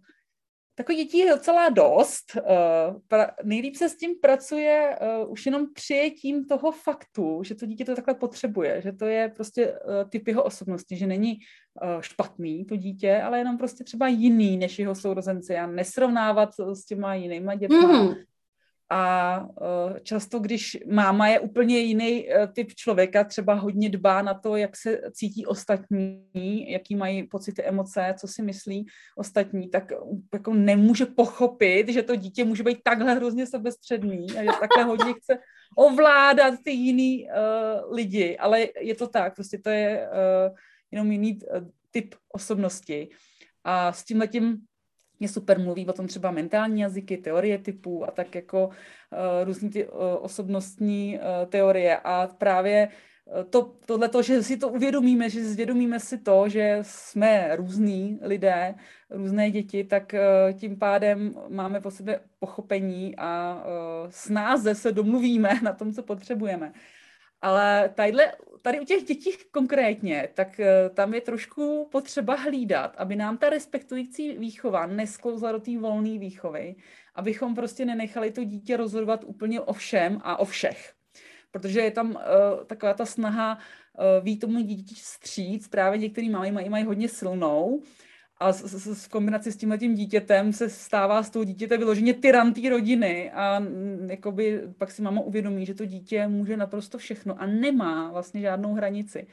takových 0.75 1.05
dětí 1.05 1.19
je 1.19 1.31
docela 1.31 1.69
dost. 1.69 2.37
Uh, 2.37 3.01
pra, 3.09 3.31
nejlíp 3.45 3.77
se 3.77 3.89
s 3.89 3.97
tím 3.97 4.15
pracuje 4.23 4.99
uh, 5.23 5.33
už 5.33 5.47
jenom 5.47 5.67
přijetím 5.75 6.45
toho 6.45 6.73
faktu, 6.73 7.43
že 7.45 7.55
to 7.55 7.67
dítě 7.67 7.85
to 7.85 7.95
takhle 7.95 8.15
potřebuje, 8.15 8.83
že 8.83 8.93
to 8.93 9.07
je 9.07 9.29
prostě 9.29 9.73
uh, 9.73 10.11
typ 10.11 10.29
jeho 10.29 10.43
osobnosti, 10.43 10.97
že 10.97 11.07
není 11.07 11.39
uh, 11.83 12.01
špatný 12.01 12.65
to 12.65 12.77
dítě, 12.77 13.23
ale 13.23 13.39
jenom 13.39 13.59
prostě 13.59 13.85
třeba 13.85 14.09
jiný 14.09 14.57
než 14.57 14.79
jeho 14.79 14.95
sourozenci 14.95 15.57
a 15.57 15.67
nesrovnávat 15.67 16.51
s 16.73 16.85
těma 16.85 17.15
jinýma 17.15 17.55
dětma. 17.55 18.03
Mm 18.03 18.15
a 18.93 19.41
uh, 19.41 19.99
často, 20.03 20.39
když 20.39 20.79
máma 20.87 21.29
je 21.29 21.41
úplně 21.41 21.79
jiný 21.79 22.29
uh, 22.29 22.53
typ 22.53 22.75
člověka, 22.75 23.25
třeba 23.25 23.55
hodně 23.55 23.89
dbá 23.89 24.23
na 24.23 24.35
to, 24.35 24.57
jak 24.57 24.77
se 24.77 25.01
cítí 25.13 25.47
ostatní, 25.47 26.71
jaký 26.71 26.97
mají 26.97 27.27
pocity, 27.27 27.63
emoce, 27.63 28.15
co 28.21 28.29
si 28.29 28.43
myslí 28.43 28.87
ostatní, 29.17 29.71
tak 29.71 29.93
jako 30.33 30.55
nemůže 30.55 31.07
pochopit, 31.07 31.89
že 31.89 32.03
to 32.03 32.17
dítě 32.17 32.45
může 32.45 32.63
být 32.63 32.79
takhle 32.85 33.15
hrozně 33.15 33.47
sebestředný 33.47 34.27
a 34.39 34.43
že 34.43 34.51
takhle 34.61 34.85
hodně 34.85 35.13
chce 35.13 35.39
ovládat 35.77 36.55
ty 36.65 36.71
jiný 36.71 37.27
uh, 37.27 37.95
lidi, 37.95 38.37
ale 38.37 38.69
je 38.81 38.95
to 38.95 39.09
tak, 39.09 39.35
prostě 39.35 39.59
to 39.59 39.71
je 39.71 40.09
uh, 40.09 40.57
jenom 40.91 41.13
jiný 41.13 41.39
typ 41.91 42.15
osobnosti. 42.33 43.09
A 43.65 43.93
s 43.93 44.05
tím 44.05 44.19
letím 44.19 44.59
je 45.23 45.29
super, 45.29 45.61
mluví 45.61 45.87
o 45.87 45.93
tom 45.93 46.07
třeba 46.07 46.31
mentální 46.31 46.81
jazyky, 46.81 47.17
teorie 47.17 47.59
typů 47.59 48.09
a 48.09 48.11
tak 48.11 48.35
jako 48.35 48.67
uh, 48.67 48.73
různý 49.45 49.71
ty 49.71 49.89
uh, 49.89 50.01
osobnostní 50.21 51.19
uh, 51.19 51.49
teorie 51.49 51.97
a 51.97 52.27
právě 52.27 52.89
to, 53.51 53.73
tohle 53.87 54.09
to, 54.09 54.23
že 54.23 54.43
si 54.43 54.57
to 54.57 54.69
uvědomíme, 54.69 55.31
že 55.31 55.45
zvědomíme 55.45 56.01
si 56.01 56.19
to, 56.19 56.49
že 56.49 56.79
jsme 56.83 57.57
různí 57.57 58.19
lidé, 58.23 58.75
různé 59.11 59.51
děti, 59.51 59.85
tak 59.85 60.15
tím 60.53 60.79
pádem 60.79 61.35
máme 61.49 61.81
po 61.81 61.91
sebe 61.91 62.21
pochopení 62.39 63.17
a 63.19 63.65
snáze 64.09 64.75
se 64.75 64.93
domluvíme 64.93 65.51
na 65.63 65.73
tom, 65.73 65.93
co 65.93 66.03
potřebujeme. 66.03 66.73
Ale 67.43 67.91
tadyhle, 67.95 68.33
tady 68.63 68.81
u 68.81 68.85
těch 68.85 69.05
dětí 69.05 69.31
konkrétně, 69.51 70.29
tak 70.35 70.61
eh, 70.61 70.91
tam 70.95 71.15
je 71.15 71.21
trošku 71.21 71.89
potřeba 71.93 72.35
hlídat, 72.35 72.95
aby 72.97 73.17
nám 73.17 73.39
ta 73.39 73.51
respektující 73.51 74.39
výchova 74.39 74.87
nesklouzla 74.87 75.53
do 75.53 75.61
té 75.61 75.79
volné 75.79 76.19
výchovy, 76.19 76.75
abychom 77.15 77.55
prostě 77.55 77.85
nenechali 77.85 78.31
to 78.31 78.45
dítě 78.45 78.77
rozhodovat 78.77 79.25
úplně 79.25 79.61
o 79.61 79.73
všem 79.73 80.21
a 80.25 80.37
o 80.37 80.45
všech. 80.45 80.93
Protože 81.51 81.81
je 81.81 81.91
tam 81.91 82.11
uh, 82.11 82.19
taková 82.67 82.95
ta 82.95 83.07
snaha 83.07 83.59
uh, 83.59 84.25
ví 84.25 84.39
tomu 84.39 84.61
dítě 84.61 84.95
stříc, 84.99 85.69
právě 85.69 85.99
některý 85.99 86.31
mají, 86.31 86.53
mají, 86.53 86.69
mají 86.69 86.85
hodně 86.85 87.09
silnou, 87.09 87.83
a 88.43 88.53
v 88.95 89.09
kombinaci 89.09 89.53
s 89.53 89.57
tímhle 89.57 89.79
tím 89.79 89.95
dítětem 89.95 90.53
se 90.53 90.69
stává 90.69 91.23
z 91.23 91.31
toho 91.31 91.45
dítěte 91.45 91.79
vyloženě 91.79 92.15
tyran 92.15 92.53
té 92.53 92.71
rodiny 92.71 93.31
a 93.31 93.63
jakoby 94.07 94.63
pak 94.79 94.91
si 94.91 95.03
máma 95.03 95.21
uvědomí, 95.21 95.67
že 95.67 95.75
to 95.75 95.85
dítě 95.85 96.29
může 96.29 96.57
naprosto 96.57 96.99
všechno 96.99 97.41
a 97.41 97.47
nemá 97.47 98.13
vlastně 98.13 98.41
žádnou 98.41 98.75
hranici. 98.75 99.27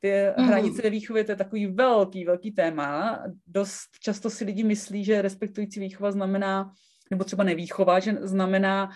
Ty 0.00 0.12
mm. 0.38 0.46
hranice 0.46 0.82
ve 0.82 0.90
výchově 0.90 1.24
to 1.24 1.32
je 1.32 1.36
takový 1.36 1.66
velký, 1.66 2.24
velký 2.24 2.52
téma. 2.52 3.22
Dost 3.46 3.88
často 4.00 4.30
si 4.30 4.44
lidi 4.44 4.64
myslí, 4.64 5.04
že 5.04 5.22
respektující 5.22 5.80
výchova 5.80 6.12
znamená, 6.12 6.72
nebo 7.10 7.24
třeba 7.24 7.44
nevýchova, 7.44 8.00
že 8.00 8.16
znamená 8.20 8.90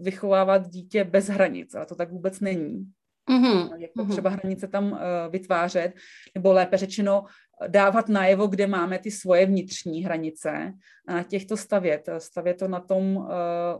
vychovávat 0.00 0.68
dítě 0.68 1.04
bez 1.04 1.28
hranic, 1.28 1.74
ale 1.74 1.86
to 1.86 1.94
tak 1.94 2.10
vůbec 2.10 2.40
není. 2.40 2.86
Mm-hmm. 3.30 3.76
Je 3.76 3.88
potřeba 3.96 4.30
hranice 4.30 4.68
tam 4.68 4.92
uh, 4.92 4.98
vytvářet, 5.30 5.92
nebo 6.34 6.52
lépe 6.52 6.76
řečeno 6.76 7.24
dávat 7.68 8.08
najevo, 8.08 8.46
kde 8.46 8.66
máme 8.66 8.98
ty 8.98 9.10
svoje 9.10 9.46
vnitřní 9.46 10.04
hranice 10.04 10.72
a 11.08 11.14
na 11.14 11.22
těchto 11.22 11.56
stavět. 11.56 12.08
Stavět 12.18 12.54
to 12.54 12.68
na 12.68 12.80
tom, 12.80 13.16
uh, 13.16 13.26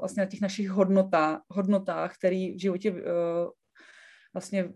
vlastně 0.00 0.20
na 0.20 0.26
těch 0.26 0.40
našich 0.40 0.70
hodnotách, 0.70 1.40
hodnotách 1.48 2.14
které 2.18 2.36
v 2.36 2.60
životě 2.60 2.90
uh, 2.90 2.98
vlastně 4.34 4.68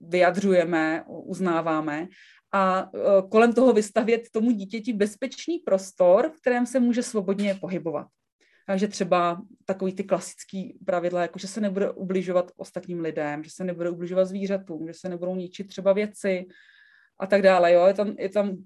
vyjadřujeme, 0.00 1.04
uznáváme 1.06 2.08
a 2.52 2.90
kolem 3.30 3.52
toho 3.52 3.72
vystavět 3.72 4.22
tomu 4.32 4.50
dítěti 4.50 4.92
bezpečný 4.92 5.58
prostor, 5.58 6.30
v 6.30 6.40
kterém 6.40 6.66
se 6.66 6.80
může 6.80 7.02
svobodně 7.02 7.54
pohybovat. 7.54 8.06
Takže 8.66 8.88
třeba 8.88 9.42
takový 9.64 9.92
ty 9.92 10.04
klasický 10.04 10.78
pravidla, 10.86 11.22
jako 11.22 11.38
že 11.38 11.46
se 11.46 11.60
nebude 11.60 11.90
ubližovat 11.90 12.52
ostatním 12.56 13.00
lidem, 13.00 13.44
že 13.44 13.50
se 13.50 13.64
nebude 13.64 13.90
ubližovat 13.90 14.28
zvířatům, 14.28 14.86
že 14.86 14.94
se 14.94 15.08
nebudou 15.08 15.36
ničit 15.36 15.66
třeba 15.66 15.92
věci 15.92 16.46
a 17.18 17.26
tak 17.26 17.42
dále. 17.42 17.72
Jo? 17.72 17.86
Je, 17.86 17.94
tam, 17.94 18.14
je 18.18 18.28
tam 18.28 18.56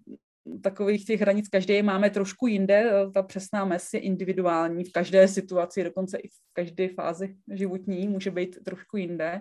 takových 0.62 1.04
těch 1.04 1.20
hranic, 1.20 1.48
každý 1.48 1.82
máme 1.82 2.10
trošku 2.10 2.46
jinde, 2.46 2.92
ta 3.14 3.22
přesná 3.22 3.64
mes 3.64 3.94
je 3.94 4.00
individuální 4.00 4.84
v 4.84 4.92
každé 4.92 5.28
situaci, 5.28 5.84
dokonce 5.84 6.18
i 6.18 6.28
v 6.28 6.32
každé 6.52 6.88
fázi 6.88 7.36
životní 7.52 8.08
může 8.08 8.30
být 8.30 8.64
trošku 8.64 8.96
jinde. 8.96 9.40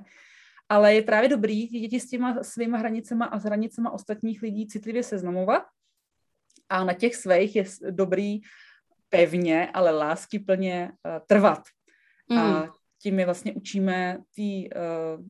Ale 0.70 0.96
je 0.96 1.02
právě 1.02 1.30
dobrý 1.30 1.70
ty 1.70 1.80
děti 1.80 2.00
s 2.00 2.10
těma 2.10 2.44
svýma 2.44 2.78
hranicema 2.78 3.26
a 3.26 3.40
s 3.40 3.44
hranicema 3.44 3.92
ostatních 3.92 4.42
lidí 4.42 4.68
citlivě 4.68 5.04
seznamovat 5.04 5.64
a 6.70 6.84
na 6.84 6.94
těch 6.94 7.16
svých 7.16 7.56
je 7.56 7.66
dobrý 7.90 8.40
pevně, 9.10 9.70
ale 9.74 9.92
láskyplně 9.92 10.92
uh, 10.92 11.12
trvat. 11.28 11.60
Mm. 12.30 12.38
A 12.38 12.74
tím 13.02 13.20
je 13.20 13.26
vlastně 13.26 13.54
učíme 13.54 14.18
ty 14.36 14.70
uh, 14.76 15.26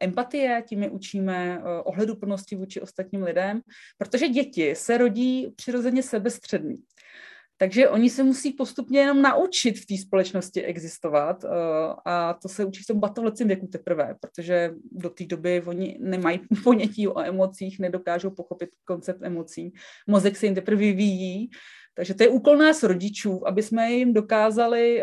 empatie, 0.00 0.62
tím 0.68 0.82
je 0.82 0.90
učíme 0.90 1.58
uh, 1.58 1.64
ohleduplnosti 1.84 2.56
vůči 2.56 2.80
ostatním 2.80 3.22
lidem, 3.22 3.60
protože 3.98 4.28
děti 4.28 4.74
se 4.74 4.98
rodí 4.98 5.48
přirozeně 5.56 6.02
sebestředný. 6.02 6.76
Takže 7.58 7.88
oni 7.88 8.10
se 8.10 8.22
musí 8.22 8.52
postupně 8.52 9.00
jenom 9.00 9.22
naučit 9.22 9.78
v 9.78 9.86
té 9.86 9.96
společnosti 10.02 10.62
existovat 10.62 11.44
uh, 11.44 11.50
a 12.04 12.34
to 12.34 12.48
se 12.48 12.64
učí 12.64 12.82
v 12.82 12.86
tom 12.86 13.00
batovlecím 13.00 13.48
věku 13.48 13.66
teprve, 13.66 14.14
protože 14.20 14.70
do 14.92 15.10
té 15.10 15.24
doby 15.24 15.62
oni 15.66 15.96
nemají 16.00 16.40
ponětí 16.64 17.08
o 17.08 17.20
emocích, 17.20 17.78
nedokážou 17.78 18.30
pochopit 18.30 18.70
koncept 18.84 19.22
emocí. 19.22 19.72
Mozek 20.06 20.36
se 20.36 20.46
jim 20.46 20.54
teprve 20.54 20.78
vyvíjí 20.78 21.50
takže 21.96 22.14
to 22.14 22.22
je 22.22 22.28
úkol 22.28 22.56
nás 22.56 22.82
rodičů, 22.82 23.48
aby 23.48 23.62
jsme 23.62 23.92
jim 23.92 24.12
dokázali 24.12 25.02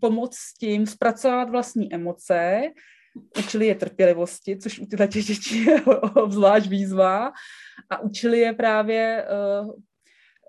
pomoct 0.00 0.36
s 0.36 0.54
tím 0.54 0.86
zpracovat 0.86 1.50
vlastní 1.50 1.94
emoce, 1.94 2.62
učili 3.38 3.66
je 3.66 3.74
trpělivosti, 3.74 4.58
což 4.58 4.78
u 4.78 4.86
těchto 4.86 5.06
dětí 5.06 5.64
je 5.64 5.82
obzvlášť 6.14 6.68
výzva, 6.68 7.32
a 7.90 8.00
učili 8.00 8.38
je 8.38 8.52
právě 8.52 9.26
uh, 9.62 9.72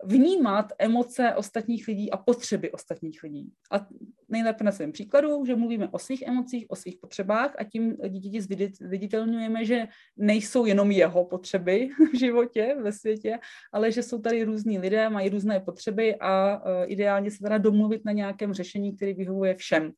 vnímat 0.03 0.73
emoce 0.79 1.33
ostatních 1.35 1.87
lidí 1.87 2.11
a 2.11 2.17
potřeby 2.17 2.71
ostatních 2.71 3.23
lidí. 3.23 3.51
A 3.71 3.87
nejlépe 4.29 4.63
na 4.63 4.71
svém 4.71 4.91
příkladu, 4.91 5.45
že 5.45 5.55
mluvíme 5.55 5.89
o 5.91 5.99
svých 5.99 6.21
emocích, 6.21 6.65
o 6.69 6.75
svých 6.75 6.97
potřebách 7.01 7.55
a 7.57 7.63
tím 7.63 7.97
dítěti 8.09 8.41
zviditelňujeme, 8.81 9.65
že 9.65 9.87
nejsou 10.17 10.65
jenom 10.65 10.91
jeho 10.91 11.25
potřeby 11.25 11.89
v 12.13 12.17
životě, 12.17 12.75
ve 12.81 12.91
světě, 12.91 13.39
ale 13.73 13.91
že 13.91 14.03
jsou 14.03 14.21
tady 14.21 14.43
různí 14.43 14.79
lidé, 14.79 15.09
mají 15.09 15.29
různé 15.29 15.59
potřeby 15.59 16.15
a 16.15 16.57
uh, 16.57 16.71
ideálně 16.87 17.31
se 17.31 17.37
teda 17.37 17.57
domluvit 17.57 18.05
na 18.05 18.11
nějakém 18.11 18.53
řešení, 18.53 18.95
který 18.95 19.13
vyhovuje 19.13 19.55
všem. 19.55 19.91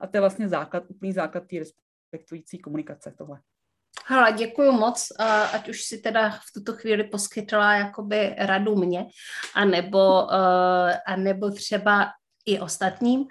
A 0.00 0.06
to 0.06 0.16
je 0.16 0.20
vlastně 0.20 0.48
základ, 0.48 0.84
úplný 0.88 1.12
základ 1.12 1.44
té 1.46 1.56
respektující 2.14 2.58
komunikace 2.58 3.14
tohle. 3.18 3.40
Hele, 4.06 4.32
děkuji 4.32 4.72
moc, 4.72 5.08
ať 5.52 5.68
už 5.68 5.84
si 5.84 5.98
teda 5.98 6.30
v 6.30 6.52
tuto 6.54 6.72
chvíli 6.72 7.04
poskytla 7.04 7.74
jakoby 7.74 8.34
radu 8.38 8.76
mě, 8.76 9.06
anebo, 9.54 10.32
anebo 11.06 11.50
třeba 11.50 12.10
i 12.46 12.60
ostatním. 12.60 13.26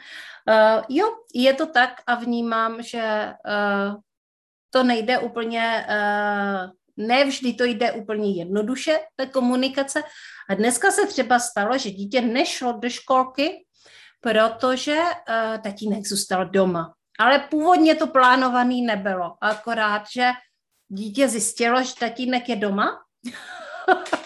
Jo, 0.89 1.07
je 1.33 1.53
to 1.53 1.65
tak 1.67 2.01
a 2.07 2.15
vnímám, 2.15 2.83
že 2.83 3.33
to 4.69 4.83
nejde 4.83 5.19
úplně, 5.19 5.87
ne 6.97 7.25
vždy 7.25 7.53
to 7.53 7.63
jde 7.63 7.91
úplně 7.91 8.31
jednoduše, 8.31 8.99
ta 9.15 9.25
komunikace. 9.25 10.03
A 10.49 10.53
dneska 10.53 10.91
se 10.91 11.07
třeba 11.07 11.39
stalo, 11.39 11.77
že 11.77 11.89
dítě 11.89 12.21
nešlo 12.21 12.73
do 12.73 12.89
školky, 12.89 13.65
protože 14.21 14.99
tatínek 15.63 16.05
zůstal 16.05 16.45
doma. 16.45 16.93
Ale 17.19 17.39
původně 17.39 17.95
to 17.95 18.07
plánovaný 18.07 18.81
nebylo, 18.81 19.37
akorát, 19.41 20.03
že 20.11 20.29
dítě 20.87 21.27
zjistilo, 21.27 21.83
že 21.83 21.93
tatínek 21.99 22.49
je 22.49 22.55
doma 22.55 23.03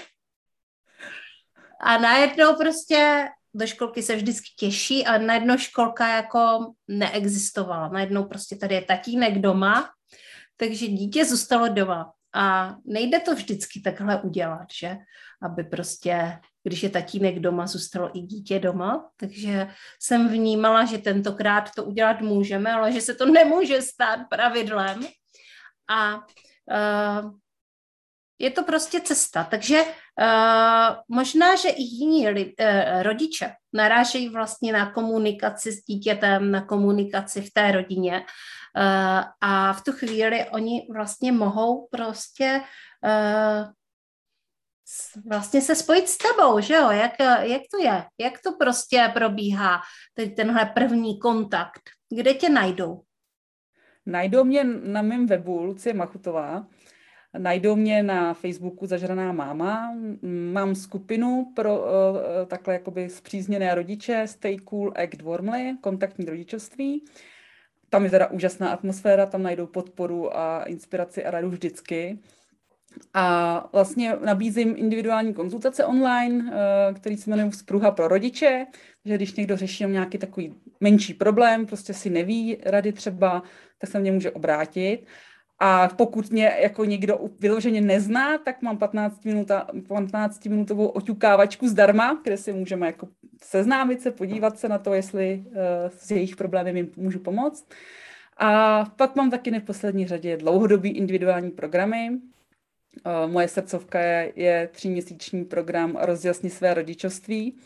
a 1.81 1.97
najednou 1.97 2.55
prostě 2.55 3.29
do 3.53 3.67
školky 3.67 4.03
se 4.03 4.15
vždycky 4.15 4.47
těší 4.57 5.05
a 5.05 5.17
najednou 5.17 5.57
školka 5.57 6.07
jako 6.07 6.73
neexistovala. 6.87 7.87
Najednou 7.87 8.25
prostě 8.25 8.55
tady 8.55 8.75
je 8.75 8.81
tatínek 8.81 9.39
doma, 9.39 9.89
takže 10.57 10.87
dítě 10.87 11.25
zůstalo 11.25 11.67
doma. 11.67 12.13
A 12.33 12.75
nejde 12.85 13.19
to 13.19 13.35
vždycky 13.35 13.81
takhle 13.81 14.21
udělat, 14.21 14.67
že? 14.79 14.97
Aby 15.41 15.63
prostě, 15.63 16.39
když 16.63 16.83
je 16.83 16.89
tatínek 16.89 17.39
doma, 17.39 17.67
zůstalo 17.67 18.17
i 18.17 18.21
dítě 18.21 18.59
doma. 18.59 19.09
Takže 19.17 19.67
jsem 20.01 20.29
vnímala, 20.29 20.85
že 20.85 20.97
tentokrát 20.97 21.69
to 21.75 21.83
udělat 21.83 22.21
můžeme, 22.21 22.71
ale 22.71 22.91
že 22.91 23.01
se 23.01 23.13
to 23.13 23.25
nemůže 23.25 23.81
stát 23.81 24.19
pravidlem. 24.29 25.07
A 25.89 26.15
uh, 26.15 27.31
je 28.39 28.51
to 28.51 28.63
prostě 28.63 29.01
cesta. 29.01 29.43
Takže 29.43 29.83
uh, 29.83 30.95
možná, 31.07 31.55
že 31.55 31.69
i 31.69 31.81
jiní 31.83 32.29
li, 32.29 32.45
uh, 32.45 33.03
rodiče 33.03 33.53
narážejí 33.73 34.29
vlastně 34.29 34.73
na 34.73 34.91
komunikaci 34.91 35.71
s 35.71 35.85
dítětem, 35.85 36.51
na 36.51 36.61
komunikaci 36.61 37.41
v 37.41 37.53
té 37.53 37.71
rodině 37.71 38.19
uh, 38.19 39.23
a 39.41 39.73
v 39.73 39.83
tu 39.83 39.91
chvíli 39.91 40.45
oni 40.51 40.87
vlastně 40.93 41.31
mohou 41.31 41.87
prostě 41.91 42.61
uh, 43.05 43.71
vlastně 45.25 45.61
se 45.61 45.75
spojit 45.75 46.09
s 46.09 46.17
tebou, 46.17 46.59
že 46.59 46.73
jo, 46.73 46.91
jak, 46.91 47.11
jak 47.41 47.61
to 47.71 47.83
je, 47.83 48.03
jak 48.19 48.41
to 48.43 48.51
prostě 48.59 49.11
probíhá, 49.13 49.81
teď 50.13 50.35
tenhle 50.35 50.65
první 50.65 51.19
kontakt, 51.19 51.81
kde 52.09 52.33
tě 52.33 52.49
najdou? 52.49 53.01
Najdou 54.05 54.43
mě 54.43 54.63
na 54.63 55.01
mém 55.01 55.25
webu 55.25 55.63
Lucie 55.63 55.93
Machutová, 55.93 56.67
najdou 57.37 57.75
mě 57.75 58.03
na 58.03 58.33
Facebooku 58.33 58.85
Zažraná 58.85 59.31
máma, 59.31 59.95
mám 60.53 60.75
skupinu 60.75 61.51
pro 61.55 61.79
uh, 61.79 61.87
takhle 62.47 62.73
jakoby 62.73 63.09
zpřízněné 63.09 63.75
rodiče 63.75 64.27
Stay 64.27 64.57
Cool 64.57 64.93
Act 64.95 65.21
Warmly, 65.21 65.77
kontaktní 65.81 66.25
rodičovství. 66.25 67.05
Tam 67.89 68.03
je 68.03 68.09
teda 68.09 68.27
úžasná 68.27 68.69
atmosféra, 68.69 69.25
tam 69.25 69.43
najdou 69.43 69.67
podporu 69.67 70.37
a 70.37 70.63
inspiraci 70.63 71.25
a 71.25 71.31
radu 71.31 71.49
vždycky. 71.49 72.19
A 73.13 73.69
vlastně 73.73 74.15
nabízím 74.25 74.73
individuální 74.77 75.33
konzultace 75.33 75.85
online, 75.85 76.51
eh, 76.53 76.93
který 76.93 77.17
se 77.17 77.29
jmenuje 77.29 77.51
Spruha 77.51 77.91
pro 77.91 78.07
rodiče, 78.07 78.65
že 79.05 79.15
když 79.15 79.35
někdo 79.35 79.57
řeší 79.57 79.85
nějaký 79.85 80.17
takový 80.17 80.55
menší 80.79 81.13
problém, 81.13 81.65
prostě 81.65 81.93
si 81.93 82.09
neví 82.09 82.57
rady 82.65 82.93
třeba, 82.93 83.43
tak 83.77 83.89
se 83.89 83.99
mě 83.99 84.11
může 84.11 84.31
obrátit. 84.31 85.05
A 85.59 85.87
pokud 85.87 86.31
mě 86.31 86.57
jako 86.61 86.85
někdo 86.85 87.19
vyloženě 87.39 87.81
nezná, 87.81 88.37
tak 88.37 88.61
mám 88.61 88.77
15, 88.77 89.25
minuta, 89.25 89.67
15 89.87 90.45
minutovou 90.45 90.87
oťukávačku 90.87 91.67
zdarma, 91.67 92.21
kde 92.23 92.37
si 92.37 92.53
můžeme 92.53 92.87
jako 92.87 93.07
seznámit 93.43 94.01
se, 94.01 94.11
podívat 94.11 94.59
se 94.59 94.69
na 94.69 94.77
to, 94.77 94.93
jestli 94.93 95.43
uh, 95.45 95.53
s 95.97 96.11
jejich 96.11 96.35
problémy 96.35 96.79
jim 96.79 96.91
můžu 96.97 97.19
pomoct. 97.19 97.69
A 98.37 98.83
pak 98.95 99.15
mám 99.15 99.31
taky 99.31 99.51
neposlední 99.51 100.07
řadě 100.07 100.37
dlouhodobý 100.37 100.89
individuální 100.89 101.51
programy. 101.51 102.19
Uh, 103.05 103.31
moje 103.31 103.47
srdcovka 103.47 103.99
je, 103.99 104.33
je 104.35 104.67
tříměsíční 104.67 105.45
program 105.45 105.97
Rozjasni 106.01 106.49
své 106.49 106.73
rodičovství, 106.73 107.59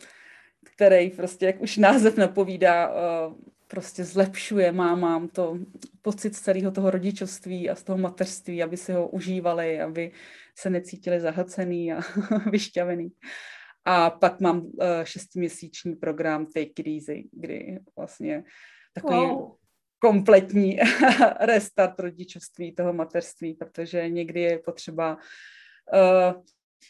který 0.74 1.10
prostě, 1.10 1.46
jak 1.46 1.60
už 1.60 1.76
název 1.76 2.16
napovídá, 2.16 2.88
uh, 2.88 3.34
prostě 3.68 4.04
zlepšuje 4.04 4.72
mámám 4.72 5.28
to 5.28 5.58
pocit 6.02 6.36
celého 6.36 6.70
toho 6.70 6.90
rodičovství 6.90 7.70
a 7.70 7.74
z 7.74 7.82
toho 7.82 7.98
mateřství, 7.98 8.62
aby 8.62 8.76
si 8.76 8.92
ho 8.92 9.08
užívali, 9.08 9.80
aby 9.80 10.12
se 10.58 10.70
necítili 10.70 11.20
zahlcený 11.20 11.92
a 11.92 12.00
vyšťavený. 12.50 13.08
A 13.84 14.10
pak 14.10 14.40
mám 14.40 14.58
uh, 14.60 14.70
šestiměsíční 15.04 15.96
program 15.96 16.46
Take 16.46 16.66
It 16.78 16.86
Easy, 16.86 17.28
kdy 17.32 17.78
vlastně 17.96 18.44
takový 18.92 19.18
wow. 19.18 19.61
Kompletní 20.02 20.78
restart 21.40 22.00
rodičovství, 22.00 22.74
toho 22.74 22.92
mateřství, 22.92 23.54
protože 23.54 24.08
někdy 24.08 24.40
je 24.40 24.58
potřeba 24.58 25.16
uh, 26.34 26.42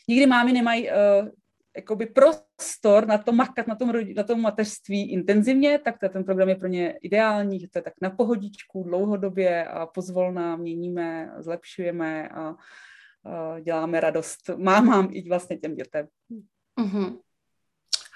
Nikdy 0.09 0.27
mámy 0.27 0.53
nemají 0.53 0.88
uh, 0.88 1.29
jakoby 1.77 2.07
prostor 2.07 3.07
na 3.07 3.18
to 3.18 3.33
makat 3.33 3.66
na 3.66 3.75
tom, 3.75 3.92
na 4.16 4.22
tom 4.22 4.40
mateřství 4.40 5.12
intenzivně, 5.12 5.79
tak 5.79 5.98
to, 5.98 6.09
ten 6.09 6.25
program 6.25 6.48
je 6.48 6.57
pro 6.57 6.68
ně 6.68 6.98
ideální, 7.03 7.61
že 7.61 7.68
to 7.68 7.79
je 7.79 7.83
tak 7.83 7.94
na 8.03 8.11
pohodičku, 8.11 8.83
dlouhodobě 8.83 9.64
a 9.64 9.87
pozvolná 9.87 10.57
měníme, 10.57 11.33
zlepšujeme 11.38 12.29
a, 12.29 12.55
a 13.25 13.61
děláme 13.61 14.01
radost 14.01 14.51
mámám 14.57 15.09
i 15.12 15.29
vlastně 15.29 15.57
těm 15.57 15.75
dětem. 15.75 16.07
Mm-hmm. 16.81 17.18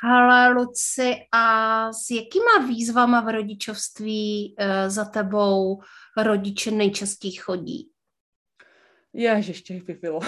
Ale 0.04 0.48
Luci, 0.48 1.14
a 1.32 1.92
s 1.92 2.11
jakýma 2.11 2.66
výzvama 2.68 3.20
v 3.20 3.28
rodičovství 3.28 4.54
e, 4.59 4.90
za 4.90 5.04
tebou 5.04 5.80
rodiče 6.16 6.70
nejčastěji 6.70 7.32
chodí? 7.32 7.90
Ježiš, 9.16 9.62
těch 9.62 9.82
by 9.82 9.94
bylo. 9.94 10.20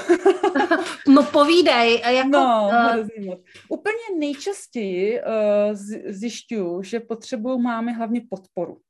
no 1.08 1.22
povídej. 1.22 2.00
Jako, 2.00 2.28
no, 2.28 2.70
uh... 2.96 3.26
moc. 3.26 3.40
Úplně 3.68 4.18
nejčastěji 4.18 5.20
uh, 5.20 5.74
zjišťuju, 6.08 6.82
že 6.82 7.00
potřebují 7.00 7.62
máme 7.62 7.92
hlavně 7.92 8.22
podporu. 8.30 8.80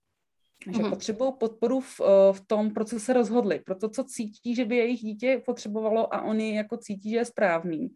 Že 0.67 0.73
uh-huh. 0.73 0.91
potřebují 0.91 1.33
podporu 1.39 1.81
v, 1.81 2.01
v 2.33 2.41
tom, 2.47 2.71
pro 2.71 2.85
co 2.85 3.01
se 3.01 3.13
rozhodli, 3.13 3.59
pro 3.59 3.75
to, 3.75 3.89
co 3.89 4.05
cítí, 4.05 4.55
že 4.55 4.65
by 4.65 4.77
jejich 4.77 5.01
dítě 5.01 5.43
potřebovalo 5.47 6.15
a 6.15 6.23
oni 6.23 6.57
jako 6.57 6.77
cítí, 6.77 7.11
že 7.11 7.17
je 7.17 7.25
správný. 7.25 7.89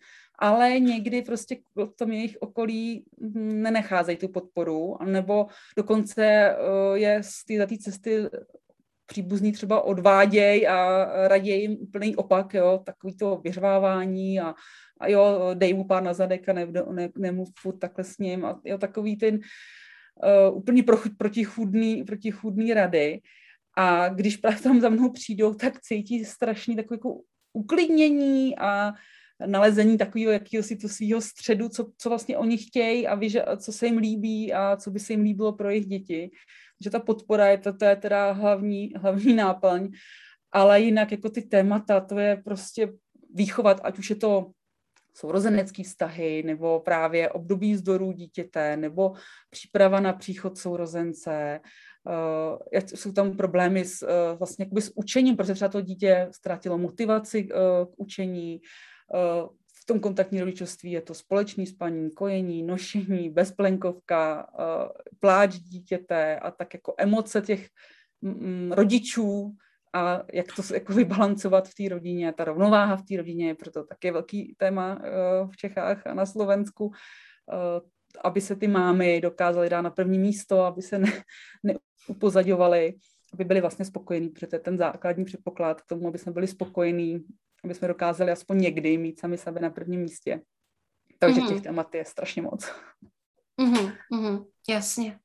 Ale 0.43 0.81
někdy 0.81 1.23
prostě 1.23 1.57
v 1.77 1.97
tom 1.97 2.13
jejich 2.13 2.37
okolí 2.41 3.05
nenecházejí 3.35 4.19
tu 4.19 4.29
podporu, 4.29 4.97
nebo 5.05 5.47
dokonce 5.77 6.57
uh, 6.57 6.97
je 6.97 7.23
z 7.23 7.45
té 7.45 7.79
cesty 7.79 8.29
příbuzní 9.07 9.53
třeba 9.53 9.81
odváděj 9.81 10.69
a 10.69 11.05
raději 11.29 11.61
jim 11.63 11.77
úplný 11.81 12.17
opak, 12.17 12.55
jo, 12.55 12.83
takový 12.85 13.17
to 13.17 13.41
vyřvávání 13.45 14.41
a, 14.41 14.55
a 15.01 15.09
jo, 15.09 15.51
dej 15.55 15.75
mu 15.75 15.85
pár 15.85 16.03
na 16.03 16.15
zadek 16.15 16.49
a 16.49 16.53
ne, 16.53 16.67
ne, 16.93 17.09
nemu 17.19 17.45
furt 17.59 17.79
takhle 17.79 18.05
s 18.05 18.19
ním 18.19 18.45
a 18.45 18.61
jo, 18.65 18.79
takový 18.79 19.17
ten 19.17 19.35
uh, 19.35 20.57
úplně 20.57 20.83
pro, 20.83 20.97
protichudný, 21.19 22.05
protichudný 22.05 22.75
rady. 22.75 23.21
A 23.77 24.09
když 24.09 24.37
právě 24.37 24.61
tam 24.61 24.81
za 24.81 24.89
mnou 24.89 25.13
přijdou, 25.13 25.55
tak 25.55 25.81
cítí 25.81 26.25
strašný 26.25 26.77
takový 26.77 26.99
jako 26.99 27.21
uklidnění 27.53 28.59
a 28.59 28.93
nalezení 29.47 29.99
takového 29.99 30.33
jakého 30.33 30.65
to 30.81 30.89
svého 30.89 31.21
středu, 31.21 31.69
co, 31.69 31.93
co 31.99 32.09
vlastně 32.09 32.39
oni 32.39 32.59
chtějí 32.59 33.07
a 33.07 33.15
ví, 33.15 33.29
že, 33.31 33.45
co 33.57 33.73
se 33.73 33.87
jim 33.87 33.99
líbí 33.99 34.53
a 34.53 34.77
co 34.77 34.91
by 34.91 35.01
se 35.01 35.13
jim 35.13 35.23
líbilo 35.23 35.53
pro 35.53 35.71
jejich 35.71 35.87
děti. 35.87 36.31
Že 36.81 36.91
ta 36.91 36.99
podpora 36.99 37.49
je, 37.49 37.59
to, 37.59 37.73
to 37.73 37.85
je 37.85 37.97
teda 37.97 38.33
hlavní, 38.33 38.93
hlavní 38.97 39.35
náplň, 39.35 39.89
ale 40.53 40.81
jinak 40.81 41.13
jako 41.13 41.31
ty 41.31 41.43
témata, 41.43 42.01
to 42.01 42.19
je 42.19 42.37
prostě 42.37 42.93
výchovat, 43.35 43.81
ať 43.85 43.99
už 43.99 44.11
je 44.11 44.17
to 44.17 44.51
sourozenecký 45.15 45.83
vztahy, 45.83 46.43
nebo 46.43 46.81
právě 46.81 47.31
období 47.31 47.73
vzdorů 47.73 48.13
dítěte, 48.13 48.77
nebo 48.77 49.13
příprava 49.51 50.01
na 50.01 50.13
příchod 50.13 50.59
sourozence, 50.59 51.61
uh, 52.73 52.81
jsou 52.95 53.13
tam 53.13 53.37
problémy 53.37 53.85
s, 53.85 54.03
uh, 54.03 54.39
vlastně 54.39 54.67
s 54.81 54.93
učením, 54.95 55.37
protože 55.37 55.55
třeba 55.55 55.69
to 55.69 55.81
dítě 55.81 56.29
ztratilo 56.31 56.79
motivaci 56.79 57.45
uh, 57.45 57.51
k 57.87 57.95
učení, 57.97 58.61
v 59.83 59.87
tom 59.87 60.01
kontaktní 60.01 60.41
rodičovství 60.41 60.93
je 60.93 61.01
to 61.01 61.15
společný 61.15 61.67
spaní, 61.67 62.11
kojení, 62.11 62.63
nošení, 62.63 63.31
bezplenkovka, 63.31 64.47
uh, 64.59 64.89
pláč 65.21 65.55
dítěte 65.55 66.39
a 66.39 66.51
tak 66.51 66.75
jako 66.75 66.95
emoce 66.99 67.41
těch 67.41 67.69
mm, 68.21 68.73
rodičů 68.73 69.57
a 69.95 70.23
jak 70.33 70.47
to 70.57 70.75
jako 70.75 70.93
vybalancovat 70.93 71.69
v 71.69 71.75
té 71.75 71.89
rodině. 71.89 72.33
Ta 72.33 72.45
rovnováha 72.45 72.97
v 72.97 73.03
té 73.03 73.17
rodině 73.17 73.47
je 73.47 73.55
proto 73.55 73.85
také 73.85 74.13
velký 74.13 74.55
téma 74.59 74.95
uh, 74.95 75.51
v 75.51 75.57
Čechách 75.57 76.07
a 76.07 76.15
na 76.15 76.27
Slovensku. 76.27 76.93
Aby 78.25 78.41
se 78.41 78.57
ty 78.57 78.69
mámy 78.69 79.21
dokázaly 79.21 79.69
dát 79.69 79.83
na 79.83 79.91
první 79.91 80.19
místo, 80.19 80.61
aby 80.61 80.83
se 80.83 80.99
ne, 80.99 81.13
neupozaďovaly, 82.09 82.95
aby 83.33 83.45
byli 83.45 83.61
vlastně 83.61 83.85
spokojení, 83.85 84.29
protože 84.29 84.47
to 84.47 84.57
je 84.57 84.61
ten 84.61 84.79
základní 84.79 85.25
předpoklad 85.25 85.81
k 85.81 85.87
tomu, 85.87 86.09
aby 86.09 86.19
jsme 86.19 86.33
byli 86.33 86.47
spokojení, 86.47 87.25
aby 87.65 87.75
jsme 87.75 87.89
dokázali 87.89 88.33
aspoň 88.33 88.59
někdy 88.59 88.99
mít 88.99 89.21
sami 89.21 89.39
sebe 89.39 89.61
na 89.61 89.71
prvním 89.71 90.01
místě. 90.01 90.43
Takže 91.19 91.41
mm-hmm. 91.41 91.49
těch 91.49 91.63
témat 91.63 91.95
je 91.95 92.05
strašně 92.05 92.43
moc. 92.43 92.73
Mm-hmm, 93.61 93.97
mm-hmm, 94.13 94.47
jasně. 94.69 95.19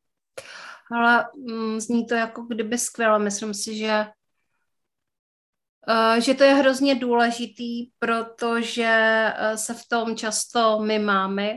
Ale 0.91 1.25
mm, 1.35 1.79
zní 1.79 2.05
to 2.05 2.15
jako 2.15 2.41
kdyby 2.41 2.77
skvěle. 2.77 3.19
Myslím 3.19 3.53
si, 3.53 3.77
že 3.77 4.05
uh, 5.87 6.19
že 6.19 6.33
to 6.33 6.43
je 6.43 6.53
hrozně 6.53 6.95
důležitý, 6.95 7.91
protože 7.99 9.23
uh, 9.39 9.55
se 9.55 9.73
v 9.73 9.87
tom 9.89 10.15
často 10.15 10.79
my 10.79 10.99
máme, 10.99 11.49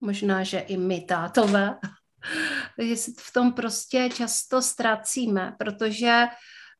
možná, 0.00 0.42
že 0.42 0.58
i 0.58 0.76
my 0.76 1.00
tátové, 1.00 1.78
takže 2.76 2.96
se 2.96 3.10
v 3.18 3.32
tom 3.32 3.52
prostě 3.52 4.08
často 4.14 4.62
ztracíme, 4.62 5.56
protože 5.58 6.24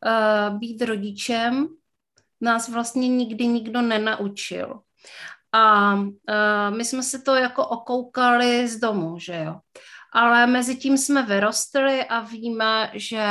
uh, 0.07 0.59
být 0.59 0.83
rodičem 0.83 1.69
nás 2.45 2.69
vlastně 2.69 3.09
nikdy 3.09 3.47
nikdo 3.47 3.83
nenaučil. 3.83 4.81
A 5.53 5.95
uh, 5.95 6.77
my 6.77 6.85
jsme 6.85 7.03
se 7.03 7.23
to 7.23 7.35
jako 7.35 7.67
okoukali 7.67 8.69
z 8.69 8.77
domu, 8.81 9.19
že 9.19 9.43
jo. 9.45 9.61
Ale 10.13 10.47
mezi 10.47 10.77
tím 10.77 10.99
jsme 10.99 11.23
vyrostli 11.23 12.05
a 12.05 12.21
víme, 12.21 12.91
že 12.95 13.27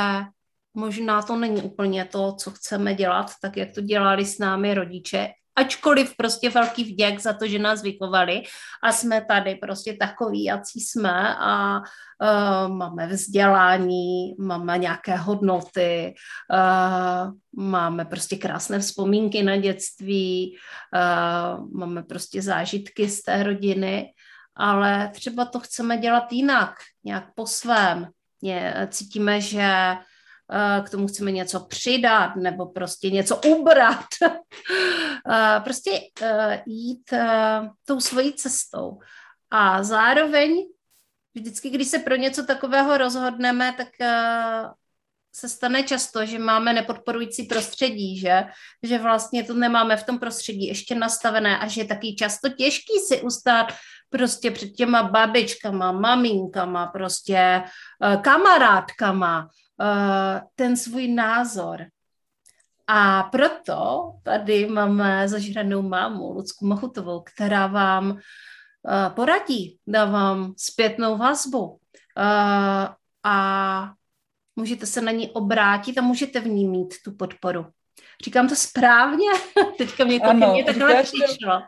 možná 0.74 1.22
to 1.22 1.36
není 1.36 1.62
úplně 1.62 2.04
to, 2.04 2.32
co 2.32 2.50
chceme 2.50 2.94
dělat, 2.94 3.30
tak 3.42 3.56
jak 3.56 3.68
to 3.74 3.80
dělali 3.80 4.24
s 4.24 4.38
námi 4.38 4.74
rodiče, 4.74 5.28
ačkoliv 5.56 6.16
prostě 6.16 6.50
velký 6.50 6.84
vděk 6.84 7.20
za 7.20 7.32
to, 7.32 7.46
že 7.46 7.58
nás 7.58 7.82
vychovali 7.82 8.42
a 8.82 8.92
jsme 8.92 9.24
tady 9.24 9.54
prostě 9.54 9.96
takový, 10.00 10.44
jací 10.44 10.80
jsme 10.80 11.36
a 11.38 11.78
uh, 11.78 12.76
máme 12.76 13.06
vzdělání, 13.06 14.34
máme 14.38 14.78
nějaké 14.78 15.16
hodnoty, 15.16 16.14
uh, 16.52 17.32
máme 17.64 18.04
prostě 18.04 18.36
krásné 18.36 18.78
vzpomínky 18.78 19.42
na 19.42 19.56
dětství, 19.56 20.56
uh, 20.94 21.70
máme 21.78 22.02
prostě 22.02 22.42
zážitky 22.42 23.08
z 23.08 23.22
té 23.22 23.42
rodiny, 23.42 24.12
ale 24.56 25.10
třeba 25.14 25.44
to 25.44 25.60
chceme 25.60 25.98
dělat 25.98 26.32
jinak, 26.32 26.74
nějak 27.04 27.24
po 27.34 27.46
svém. 27.46 28.08
Cítíme, 28.88 29.40
že 29.40 29.96
k 30.84 30.90
tomu 30.90 31.06
chceme 31.06 31.32
něco 31.32 31.60
přidat 31.60 32.36
nebo 32.36 32.66
prostě 32.66 33.10
něco 33.10 33.36
ubrat. 33.36 34.06
Eh, 35.30 35.60
prostě 35.60 35.90
eh, 36.22 36.62
jít 36.66 37.14
tou 37.84 38.00
svojí 38.00 38.32
cestou. 38.32 38.98
A 39.50 39.82
zároveň 39.82 40.66
vždycky, 41.34 41.70
když 41.70 41.88
se 41.88 41.98
pro 41.98 42.16
něco 42.16 42.46
takového 42.46 42.98
rozhodneme, 42.98 43.74
tak 43.76 43.88
se 45.34 45.48
stane 45.48 45.82
často, 45.82 46.26
že 46.26 46.38
máme 46.38 46.72
nepodporující 46.72 47.42
prostředí, 47.42 48.18
že, 48.18 48.44
že 48.82 48.98
vlastně 48.98 49.44
to 49.44 49.54
nemáme 49.54 49.96
v 49.96 50.04
tom 50.04 50.18
prostředí 50.18 50.66
ještě 50.66 50.94
nastavené 50.94 51.58
a 51.58 51.68
že 51.68 51.80
je 51.80 51.84
taky 51.84 52.14
často 52.14 52.48
těžký 52.48 52.98
si 53.06 53.22
ustát 53.22 53.72
prostě 54.10 54.50
před 54.50 54.68
těma 54.68 55.02
babičkama, 55.02 55.92
maminkama, 55.92 56.86
prostě 56.86 57.62
kamarádkama, 58.22 59.48
ten 60.54 60.76
svůj 60.76 61.08
názor. 61.08 61.86
A 62.86 63.22
proto 63.22 64.12
tady 64.22 64.66
máme 64.66 65.28
zažranou 65.28 65.82
mámu, 65.82 66.32
Lucku 66.32 66.66
Machutovou, 66.66 67.20
která 67.20 67.66
vám 67.66 68.10
uh, 68.10 68.18
poradí, 69.14 69.78
dá 69.86 70.04
vám 70.04 70.54
zpětnou 70.56 71.18
vazbu 71.18 71.66
uh, 71.66 71.78
a 73.24 73.92
můžete 74.56 74.86
se 74.86 75.00
na 75.00 75.12
ní 75.12 75.30
obrátit 75.30 75.98
a 75.98 76.02
můžete 76.02 76.40
v 76.40 76.46
ní 76.46 76.68
mít 76.68 76.94
tu 77.04 77.12
podporu. 77.12 77.66
Říkám 78.24 78.48
to 78.48 78.56
správně? 78.56 79.28
Teďka 79.78 80.04
mě 80.04 80.20
to 80.20 80.26
ano, 80.26 80.52
mě 80.52 80.64
takhle 80.64 81.02
přišlo. 81.02 81.62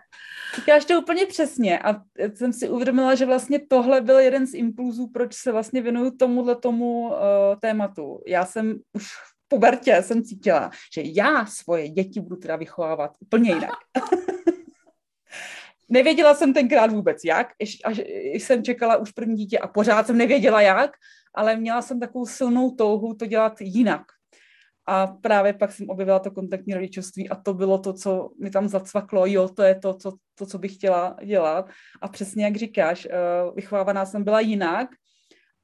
Říkáš 0.54 0.84
to 0.84 1.00
úplně 1.00 1.26
přesně 1.26 1.78
a 1.78 2.02
jsem 2.34 2.52
si 2.52 2.68
uvědomila, 2.68 3.14
že 3.14 3.26
vlastně 3.26 3.58
tohle 3.58 4.00
byl 4.00 4.18
jeden 4.18 4.46
z 4.46 4.54
impulzů, 4.54 5.06
proč 5.06 5.34
se 5.34 5.52
vlastně 5.52 5.82
věnuju 5.82 6.10
tomuhle 6.10 6.56
tomu 6.56 7.08
uh, 7.08 7.14
tématu. 7.60 8.22
Já 8.26 8.44
jsem 8.44 8.76
už 8.92 9.06
v 9.06 9.48
pubertě 9.48 10.02
jsem 10.02 10.22
cítila, 10.22 10.70
že 10.94 11.02
já 11.04 11.46
svoje 11.46 11.88
děti 11.88 12.20
budu 12.20 12.36
teda 12.36 12.56
vychovávat 12.56 13.10
úplně 13.20 13.50
jinak. 13.50 13.78
nevěděla 15.88 16.34
jsem 16.34 16.54
tenkrát 16.54 16.92
vůbec 16.92 17.24
jak, 17.24 17.48
až 17.84 18.00
jsem 18.32 18.64
čekala 18.64 18.96
už 18.96 19.10
první 19.10 19.36
dítě 19.36 19.58
a 19.58 19.68
pořád 19.68 20.06
jsem 20.06 20.18
nevěděla 20.18 20.60
jak, 20.60 20.90
ale 21.34 21.56
měla 21.56 21.82
jsem 21.82 22.00
takovou 22.00 22.26
silnou 22.26 22.70
touhu 22.70 23.14
to 23.14 23.26
dělat 23.26 23.60
jinak. 23.60 24.02
A 24.86 25.06
právě 25.06 25.52
pak 25.52 25.72
jsem 25.72 25.90
objevila 25.90 26.18
to 26.18 26.30
kontaktní 26.30 26.74
rodičovství 26.74 27.28
a 27.28 27.36
to 27.36 27.54
bylo 27.54 27.78
to, 27.78 27.92
co 27.92 28.30
mi 28.40 28.50
tam 28.50 28.68
zacvaklo, 28.68 29.26
jo, 29.26 29.48
to 29.48 29.62
je 29.62 29.74
to, 29.74 29.94
co, 29.94 30.12
to, 30.34 30.46
co 30.46 30.58
bych 30.58 30.74
chtěla 30.74 31.16
dělat. 31.24 31.70
A 32.00 32.08
přesně 32.08 32.44
jak 32.44 32.56
říkáš, 32.56 33.06
uh, 33.06 33.54
vychovávaná 33.54 34.06
jsem 34.06 34.24
byla 34.24 34.40
jinak, 34.40 34.88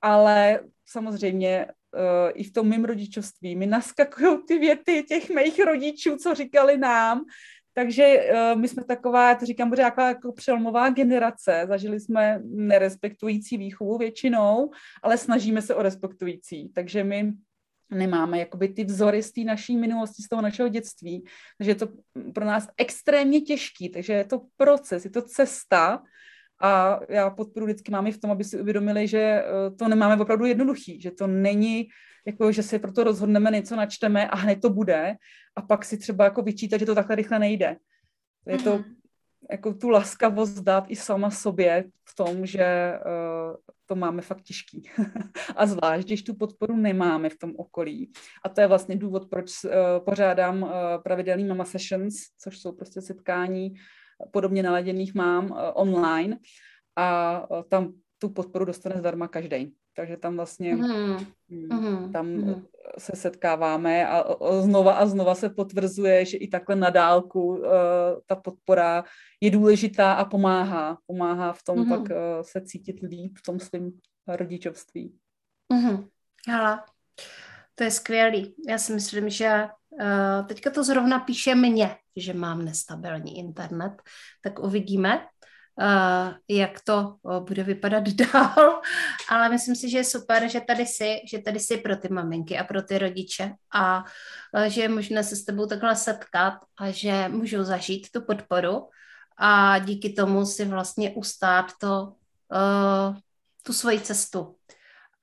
ale 0.01 0.61
samozřejmě 0.87 1.67
uh, 1.67 2.31
i 2.35 2.45
v 2.45 2.53
tom 2.53 2.69
mým 2.69 2.85
rodičovství 2.85 3.57
mi 3.57 3.67
naskakují 3.67 4.39
ty 4.49 4.59
věty 4.59 5.03
těch 5.03 5.31
mých 5.31 5.65
rodičů, 5.65 6.17
co 6.17 6.35
říkali 6.35 6.79
nám, 6.79 7.25
takže 7.75 8.31
uh, 8.33 8.61
my 8.61 8.69
jsme 8.69 8.85
taková, 8.85 9.29
já 9.29 9.35
to 9.35 9.47
říkám, 9.47 9.69
bude 9.69 9.83
taková 9.83 10.09
jako 10.09 10.33
přelomová 10.33 10.91
generace. 10.91 11.65
Zažili 11.69 12.01
jsme 12.01 12.41
nerespektující 12.45 13.57
výchovu 13.57 13.99
většinou, 13.99 14.71
ale 15.03 15.19
snažíme 15.19 15.63
se 15.63 15.75
o 15.75 15.83
respektující. 15.83 16.69
Takže 16.69 17.05
my 17.05 17.33
nemáme 17.93 18.39
jakoby 18.39 18.69
ty 18.69 18.85
vzory 18.85 19.23
z 19.23 19.33
té 19.33 19.41
naší 19.41 19.77
minulosti, 19.77 20.23
z 20.23 20.29
toho 20.29 20.43
našeho 20.43 20.69
dětství. 20.69 21.25
Takže 21.59 21.71
je 21.71 21.75
to 21.75 21.89
pro 22.35 22.45
nás 22.45 22.69
extrémně 22.77 23.41
těžký, 23.41 23.89
takže 23.89 24.13
je 24.13 24.25
to 24.25 24.41
proces, 24.57 25.05
je 25.05 25.11
to 25.11 25.23
cesta 25.23 26.03
a 26.63 27.01
já 27.09 27.31
podporu 27.31 27.67
vždycky 27.67 27.93
máme 27.93 28.13
v 28.13 28.19
tom, 28.19 28.31
aby 28.31 28.45
si 28.45 28.61
uvědomili, 28.61 29.09
že 29.09 29.19
eh, 29.19 29.45
to 29.79 29.89
nemáme 29.89 30.23
opravdu 30.23 30.45
jednoduchý, 30.45 31.01
že 31.01 31.11
to 31.11 31.27
není 31.27 31.89
jako, 32.27 32.53
že 32.53 32.63
si 32.63 32.79
proto 32.79 33.05
rozhodneme, 33.05 33.51
něco 33.51 33.77
načteme 33.77 34.29
a 34.29 34.37
hned 34.37 34.61
to 34.61 34.71
bude 34.71 35.15
a 35.57 35.63
pak 35.63 35.85
si 35.85 35.99
třeba 35.99 36.25
jako 36.25 36.43
vyčítat, 36.43 36.79
že 36.79 36.87
to 36.87 36.95
takhle 36.95 37.17
rychle 37.17 37.39
nejde. 37.39 37.77
Je 38.47 38.59
to 38.59 38.79
mm-hmm. 38.79 38.95
Jako 39.51 39.75
tu 39.75 39.89
laskavost 39.89 40.63
dát 40.63 40.85
i 40.89 40.97
sama 40.97 41.31
sobě 41.31 41.85
v 42.09 42.15
tom, 42.15 42.47
že 42.47 42.99
uh, 43.07 43.57
to 43.87 43.97
máme 43.97 44.23
fakt 44.23 44.43
těžký. 44.43 44.91
a 45.57 45.67
zvlášť, 45.67 46.07
když 46.07 46.23
tu 46.23 46.35
podporu 46.35 46.77
nemáme 46.77 47.29
v 47.29 47.39
tom 47.39 47.53
okolí. 47.57 48.13
A 48.45 48.49
to 48.49 48.61
je 48.61 48.67
vlastně 48.67 48.97
důvod, 48.97 49.31
proč 49.31 49.65
uh, 49.65 49.71
pořádám 50.05 50.63
uh, 50.63 50.71
pravidelný 51.05 51.45
mama 51.45 51.65
sessions, 51.65 52.15
což 52.39 52.59
jsou 52.59 52.73
prostě 52.73 53.01
setkání 53.01 53.75
podobně 54.31 54.63
naladěných 54.63 55.15
mám 55.15 55.57
online 55.75 56.39
a 56.97 57.43
tam 57.69 57.93
tu 58.19 58.29
podporu 58.29 58.65
dostane 58.65 58.99
zdarma 58.99 59.29
každý. 59.29 59.75
Takže 59.97 60.17
tam 60.17 60.37
vlastně 60.37 60.77
mm. 60.77 62.13
tam 62.13 62.27
mm. 62.27 62.67
se 62.99 63.17
setkáváme 63.17 64.09
a 64.09 64.25
znova 64.61 64.93
a 64.93 65.07
znova 65.07 65.35
se 65.35 65.51
potvrzuje, 65.51 66.25
že 66.25 66.37
i 66.37 66.49
takhle 66.49 66.77
na 66.77 66.91
dálku 66.91 67.41
uh, 67.45 67.65
ta 68.27 68.37
podpora 68.37 69.05
je 69.41 69.51
důležitá 69.51 70.13
a 70.13 70.25
pomáhá. 70.25 70.99
Pomáhá 71.07 71.53
v 71.53 71.63
tom 71.63 71.79
mm. 71.79 71.89
pak 71.89 72.01
uh, 72.01 72.07
se 72.43 72.61
cítit 72.61 73.01
líp 73.01 73.37
v 73.39 73.43
tom 73.43 73.61
svém 73.61 73.93
rodičovství. 74.29 75.15
Mm. 75.73 76.09
Hala, 76.49 76.85
to 77.75 77.85
je 77.85 77.91
skvělý. 77.91 78.55
Já 78.69 78.79
si 78.79 78.93
myslím, 78.93 79.31
že 79.31 79.69
uh, 79.91 80.47
teďka 80.47 80.71
to 80.71 80.85
zrovna 80.85 81.19
píše 81.19 81.55
mně, 81.55 81.97
že 82.17 82.35
mám 82.35 82.65
nestabilní 82.65 83.39
internet, 83.39 83.93
tak 84.43 84.59
uvidíme, 84.59 85.27
jak 86.49 86.81
to 86.81 87.17
bude 87.41 87.63
vypadat 87.63 88.09
dál, 88.09 88.81
ale 89.29 89.49
myslím 89.49 89.77
si, 89.77 89.91
že 89.91 89.99
je 89.99 90.05
super, 90.05 90.49
že 90.49 90.61
tady 90.61 90.87
jsi, 90.87 91.21
že 91.31 91.39
tady 91.39 91.61
jsi 91.61 91.77
pro 91.77 91.97
ty 91.97 92.09
maminky 92.09 92.59
a 92.59 92.65
pro 92.65 92.83
ty 92.83 92.99
rodiče 92.99 93.53
a 93.75 94.05
uh, 94.57 94.63
že 94.63 94.81
je 94.81 94.89
možné 94.89 95.25
se 95.25 95.37
s 95.37 95.45
tebou 95.45 95.67
takhle 95.67 95.97
setkat 95.97 96.55
a 96.79 96.91
že 96.91 97.29
můžou 97.29 97.63
zažít 97.63 98.07
tu 98.11 98.23
podporu. 98.23 98.89
A 99.39 99.79
díky 99.79 100.13
tomu 100.13 100.47
si 100.47 100.65
vlastně 100.65 101.11
ustát 101.11 101.67
to, 101.81 102.03
uh, 102.03 103.17
tu 103.63 103.73
svoji 103.73 104.01
cestu. 104.01 104.57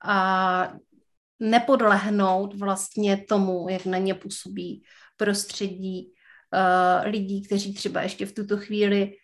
A 0.04 0.72
nepodlehnout 1.40 2.54
vlastně 2.54 3.24
tomu, 3.28 3.68
jak 3.68 3.86
na 3.86 3.98
ně 3.98 4.14
působí 4.14 4.84
prostředí 5.16 6.12
lidí, 7.04 7.42
kteří 7.42 7.74
třeba 7.74 8.02
ještě 8.02 8.26
v 8.26 8.32
tuto 8.32 8.56
chvíli 8.56 9.12
eh, 9.12 9.19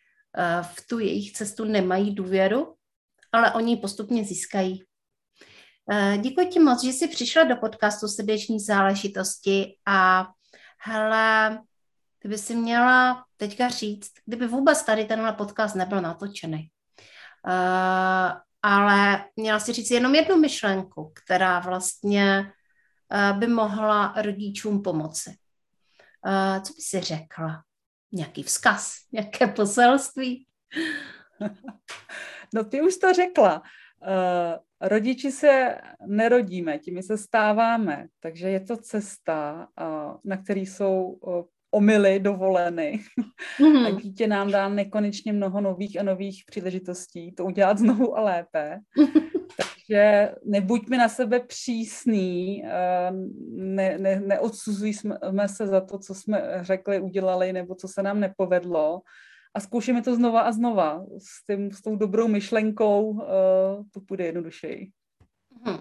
v 0.63 0.87
tu 0.87 0.99
jejich 0.99 1.33
cestu 1.33 1.65
nemají 1.65 2.15
důvěru, 2.15 2.75
ale 3.33 3.53
oni 3.53 3.73
ji 3.73 3.77
postupně 3.77 4.25
získají. 4.25 4.85
Eh, 5.93 6.19
děkuji 6.19 6.47
ti 6.47 6.61
moc, 6.61 6.85
že 6.85 6.91
jsi 6.91 7.09
přišla 7.09 7.45
do 7.45 7.57
podcastu 7.57 8.09
Srdeční 8.09 8.61
záležitosti 8.61 9.77
a 9.87 10.29
hele, 10.79 11.59
ty 12.19 12.29
by 12.29 12.39
si 12.39 12.55
měla 12.55 13.25
teďka 13.37 13.69
říct, 13.69 14.13
kdyby 14.25 14.47
vůbec 14.47 14.83
tady 14.83 15.05
tenhle 15.05 15.33
podcast 15.33 15.75
nebyl 15.75 16.01
natočený, 16.01 16.71
uh, 17.47 18.33
ale 18.63 19.25
měla 19.37 19.61
si 19.61 19.73
říct 19.73 19.91
jenom 19.91 20.15
jednu 20.15 20.37
myšlenku, 20.37 21.13
která 21.25 21.61
vlastně 21.61 22.53
by 23.39 23.47
mohla 23.47 24.15
rodičům 24.17 24.83
pomoci. 24.83 25.37
Co 26.63 26.73
by 26.73 26.83
si 26.83 27.01
řekla? 27.01 27.66
Nějaký 28.13 28.43
vzkaz, 28.43 28.93
nějaké 29.13 29.47
poselství? 29.47 30.47
No 32.55 32.65
ty 32.65 32.81
už 32.83 32.97
to 32.97 33.13
řekla. 33.13 33.63
Uh, 34.03 34.89
rodiči 34.89 35.33
se 35.33 35.79
nerodíme, 36.07 36.79
tím 36.79 37.03
se 37.03 37.19
stáváme, 37.19 38.07
takže 38.21 38.49
je 38.49 38.61
to 38.61 38.77
cesta, 38.77 39.69
uh, 39.81 40.17
na 40.25 40.37
který 40.37 40.67
jsou 40.67 41.03
uh, 41.03 41.45
omily 41.71 42.21
dovoleny. 42.21 43.01
Mm-hmm. 43.61 43.87
A 43.97 44.01
dítě 44.01 44.27
nám 44.27 44.51
dá 44.51 44.69
nekonečně 44.69 45.33
mnoho 45.33 45.61
nových 45.61 46.01
a 46.01 46.03
nových 46.03 46.43
příležitostí 46.47 47.33
to 47.33 47.45
udělat 47.45 47.79
znovu 47.79 48.19
a 48.19 48.21
lépe. 48.21 48.81
Takže 49.89 50.35
nebuďme 50.45 50.99
na 50.99 51.09
sebe 51.09 51.41
přísný, 51.41 52.63
ne, 53.51 53.99
ne, 53.99 54.21
neodsuzujme 54.21 55.49
se 55.49 55.67
za 55.67 55.81
to, 55.81 55.99
co 55.99 56.15
jsme 56.15 56.59
řekli, 56.61 57.01
udělali, 57.01 57.53
nebo 57.53 57.75
co 57.75 57.89
se 57.89 58.03
nám 58.03 58.21
nepovedlo 58.21 59.01
a 59.55 59.61
zkoušíme 59.61 60.03
to 60.03 60.15
znova 60.15 60.41
a 60.41 60.53
znova. 60.53 61.05
S, 61.19 61.47
tím, 61.47 61.73
s 61.73 61.83
tou 61.83 61.97
dobrou 61.97 62.29
myšlenkou 62.29 63.11
uh, 63.11 63.23
to 63.93 64.01
půjde 64.01 64.25
jednodušeji. 64.25 64.91
Hmm. 65.65 65.79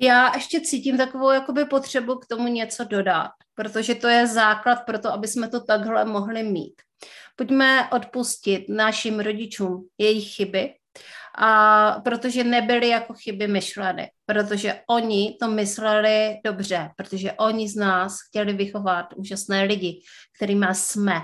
Já 0.00 0.34
ještě 0.34 0.60
cítím 0.60 0.96
takovou 0.96 1.30
jakoby 1.30 1.64
potřebu 1.64 2.14
k 2.14 2.26
tomu 2.26 2.48
něco 2.48 2.84
dodat, 2.84 3.30
protože 3.54 3.94
to 3.94 4.08
je 4.08 4.26
základ 4.26 4.76
pro 4.76 4.98
to, 4.98 5.12
aby 5.12 5.28
jsme 5.28 5.48
to 5.48 5.60
takhle 5.60 6.04
mohli 6.04 6.42
mít. 6.42 6.74
Pojďme 7.36 7.90
odpustit 7.90 8.68
našim 8.68 9.20
rodičům 9.20 9.88
jejich 9.98 10.34
chyby, 10.34 10.74
a 11.38 12.00
protože 12.04 12.44
nebyly 12.44 12.88
jako 12.88 13.14
chyby 13.14 13.48
myšleny, 13.48 14.10
protože 14.26 14.80
oni 14.88 15.36
to 15.40 15.48
mysleli 15.48 16.40
dobře, 16.44 16.90
protože 16.96 17.32
oni 17.32 17.68
z 17.68 17.76
nás 17.76 18.16
chtěli 18.28 18.52
vychovat 18.52 19.06
úžasné 19.16 19.62
lidi, 19.62 20.02
kterými 20.36 20.66
jsme. 20.72 21.20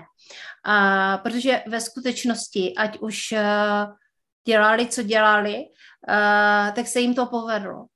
A 0.64 1.18
protože 1.18 1.62
ve 1.66 1.80
skutečnosti, 1.80 2.74
ať 2.76 2.98
už 2.98 3.32
uh, 3.32 3.38
dělali, 4.46 4.86
co 4.86 5.02
dělali, 5.02 5.56
uh, 5.56 6.74
tak 6.74 6.86
se 6.86 7.00
jim 7.00 7.14
to 7.14 7.26
povedlo. 7.26 7.86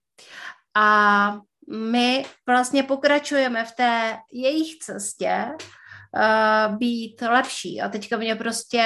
A 0.75 1.39
my 1.73 2.25
vlastně 2.47 2.83
pokračujeme 2.83 3.65
v 3.65 3.73
té 3.73 4.17
jejich 4.33 4.79
cestě 4.79 5.47
uh, 6.17 6.77
být 6.77 7.23
lepší. 7.23 7.81
A 7.81 7.89
teďka 7.89 8.17
mě 8.17 8.35
prostě 8.37 8.85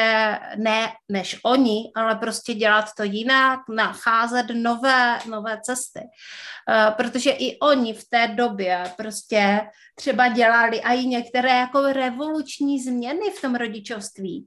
ne 0.57 0.93
než 1.09 1.41
oni, 1.43 1.93
ale 1.97 2.15
prostě 2.15 2.55
dělat 2.55 2.85
to 2.97 3.03
jinak, 3.03 3.61
nacházet 3.69 4.47
nové, 4.55 5.19
nové 5.31 5.61
cesty. 5.63 6.01
Uh, 6.01 6.95
protože 6.95 7.31
i 7.31 7.59
oni 7.59 7.95
v 7.95 8.09
té 8.09 8.29
době 8.29 8.85
prostě 8.97 9.61
třeba 9.95 10.29
dělali 10.29 10.79
i 10.79 11.07
některé 11.07 11.51
jako 11.51 11.93
revoluční 11.93 12.83
změny 12.83 13.31
v 13.39 13.41
tom 13.41 13.55
rodičovství. 13.55 14.47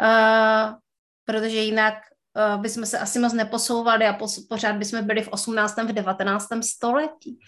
Uh, 0.00 0.74
protože 1.24 1.56
jinak 1.56 1.94
bychom 2.56 2.86
se 2.86 2.98
asi 2.98 3.18
moc 3.18 3.32
neposouvali 3.32 4.06
a 4.06 4.18
pořád 4.48 4.76
bychom 4.76 5.06
byli 5.06 5.22
v 5.22 5.28
18. 5.28 5.76
v 5.76 5.92
19. 5.92 6.48
století. 6.62 7.38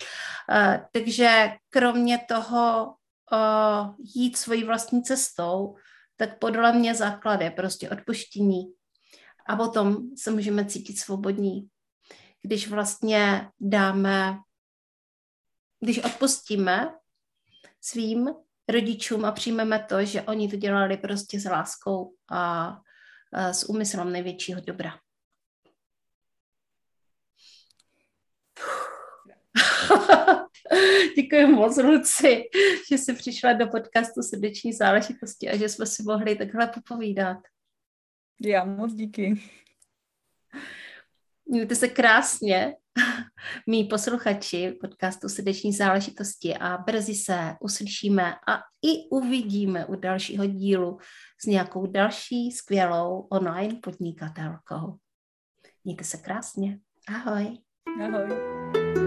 Takže 0.93 1.53
kromě 1.71 2.19
toho 2.29 2.95
uh, 3.33 3.95
jít 4.15 4.37
svojí 4.37 4.65
vlastní 4.65 5.03
cestou, 5.03 5.77
tak 6.17 6.39
podle 6.39 6.73
mě 6.73 6.95
základ 6.95 7.41
je 7.41 7.51
prostě 7.51 7.91
odpuštění. 7.91 8.63
A 9.49 9.57
potom 9.57 10.17
se 10.17 10.31
můžeme 10.31 10.65
cítit 10.65 10.99
svobodní. 10.99 11.69
Když 12.43 12.69
vlastně 12.69 13.51
dáme, 13.61 14.39
když 15.81 15.99
odpustíme 15.99 16.95
svým 17.81 18.29
rodičům 18.69 19.25
a 19.25 19.33
přijmeme 19.33 19.87
to, 19.89 20.05
že 20.05 20.23
oni 20.23 20.49
to 20.49 20.57
dělali 20.57 20.97
prostě 20.97 21.41
s 21.41 21.45
láskou 21.45 22.15
a, 22.31 22.77
a 23.33 23.53
s 23.53 23.69
úmyslem 23.69 24.13
největšího 24.13 24.61
dobra. 24.61 24.99
Děkuji 31.17 31.47
moc, 31.47 31.77
Luci, 31.77 32.43
že 32.91 32.99
jsi 32.99 33.15
přišla 33.15 33.53
do 33.53 33.67
podcastu 33.67 34.23
Srdeční 34.23 34.73
záležitosti 34.73 35.51
a 35.51 35.57
že 35.57 35.69
jsme 35.69 35.87
si 35.87 36.03
mohli 36.03 36.37
takhle 36.37 36.67
popovídat. 36.67 37.39
Já 38.41 38.65
moc 38.65 38.95
díky. 38.95 39.43
Mějte 41.47 41.75
se 41.75 41.89
krásně, 41.89 42.75
mý 43.67 43.85
posluchači 43.85 44.79
podcastu 44.81 45.29
Srdeční 45.29 45.73
záležitosti 45.73 46.57
a 46.57 46.79
brzy 46.79 47.15
se 47.15 47.55
uslyšíme 47.61 48.35
a 48.49 48.57
i 48.83 49.09
uvidíme 49.11 49.87
u 49.87 49.95
dalšího 49.95 50.47
dílu 50.47 50.99
s 51.41 51.47
nějakou 51.47 51.87
další 51.87 52.53
skvělou 52.53 53.21
online 53.21 53.75
podnikatelkou. 53.83 54.97
Mějte 55.85 56.05
se 56.05 56.17
krásně. 56.17 56.79
Ahoj. 57.09 57.59
Ahoj. 58.03 59.06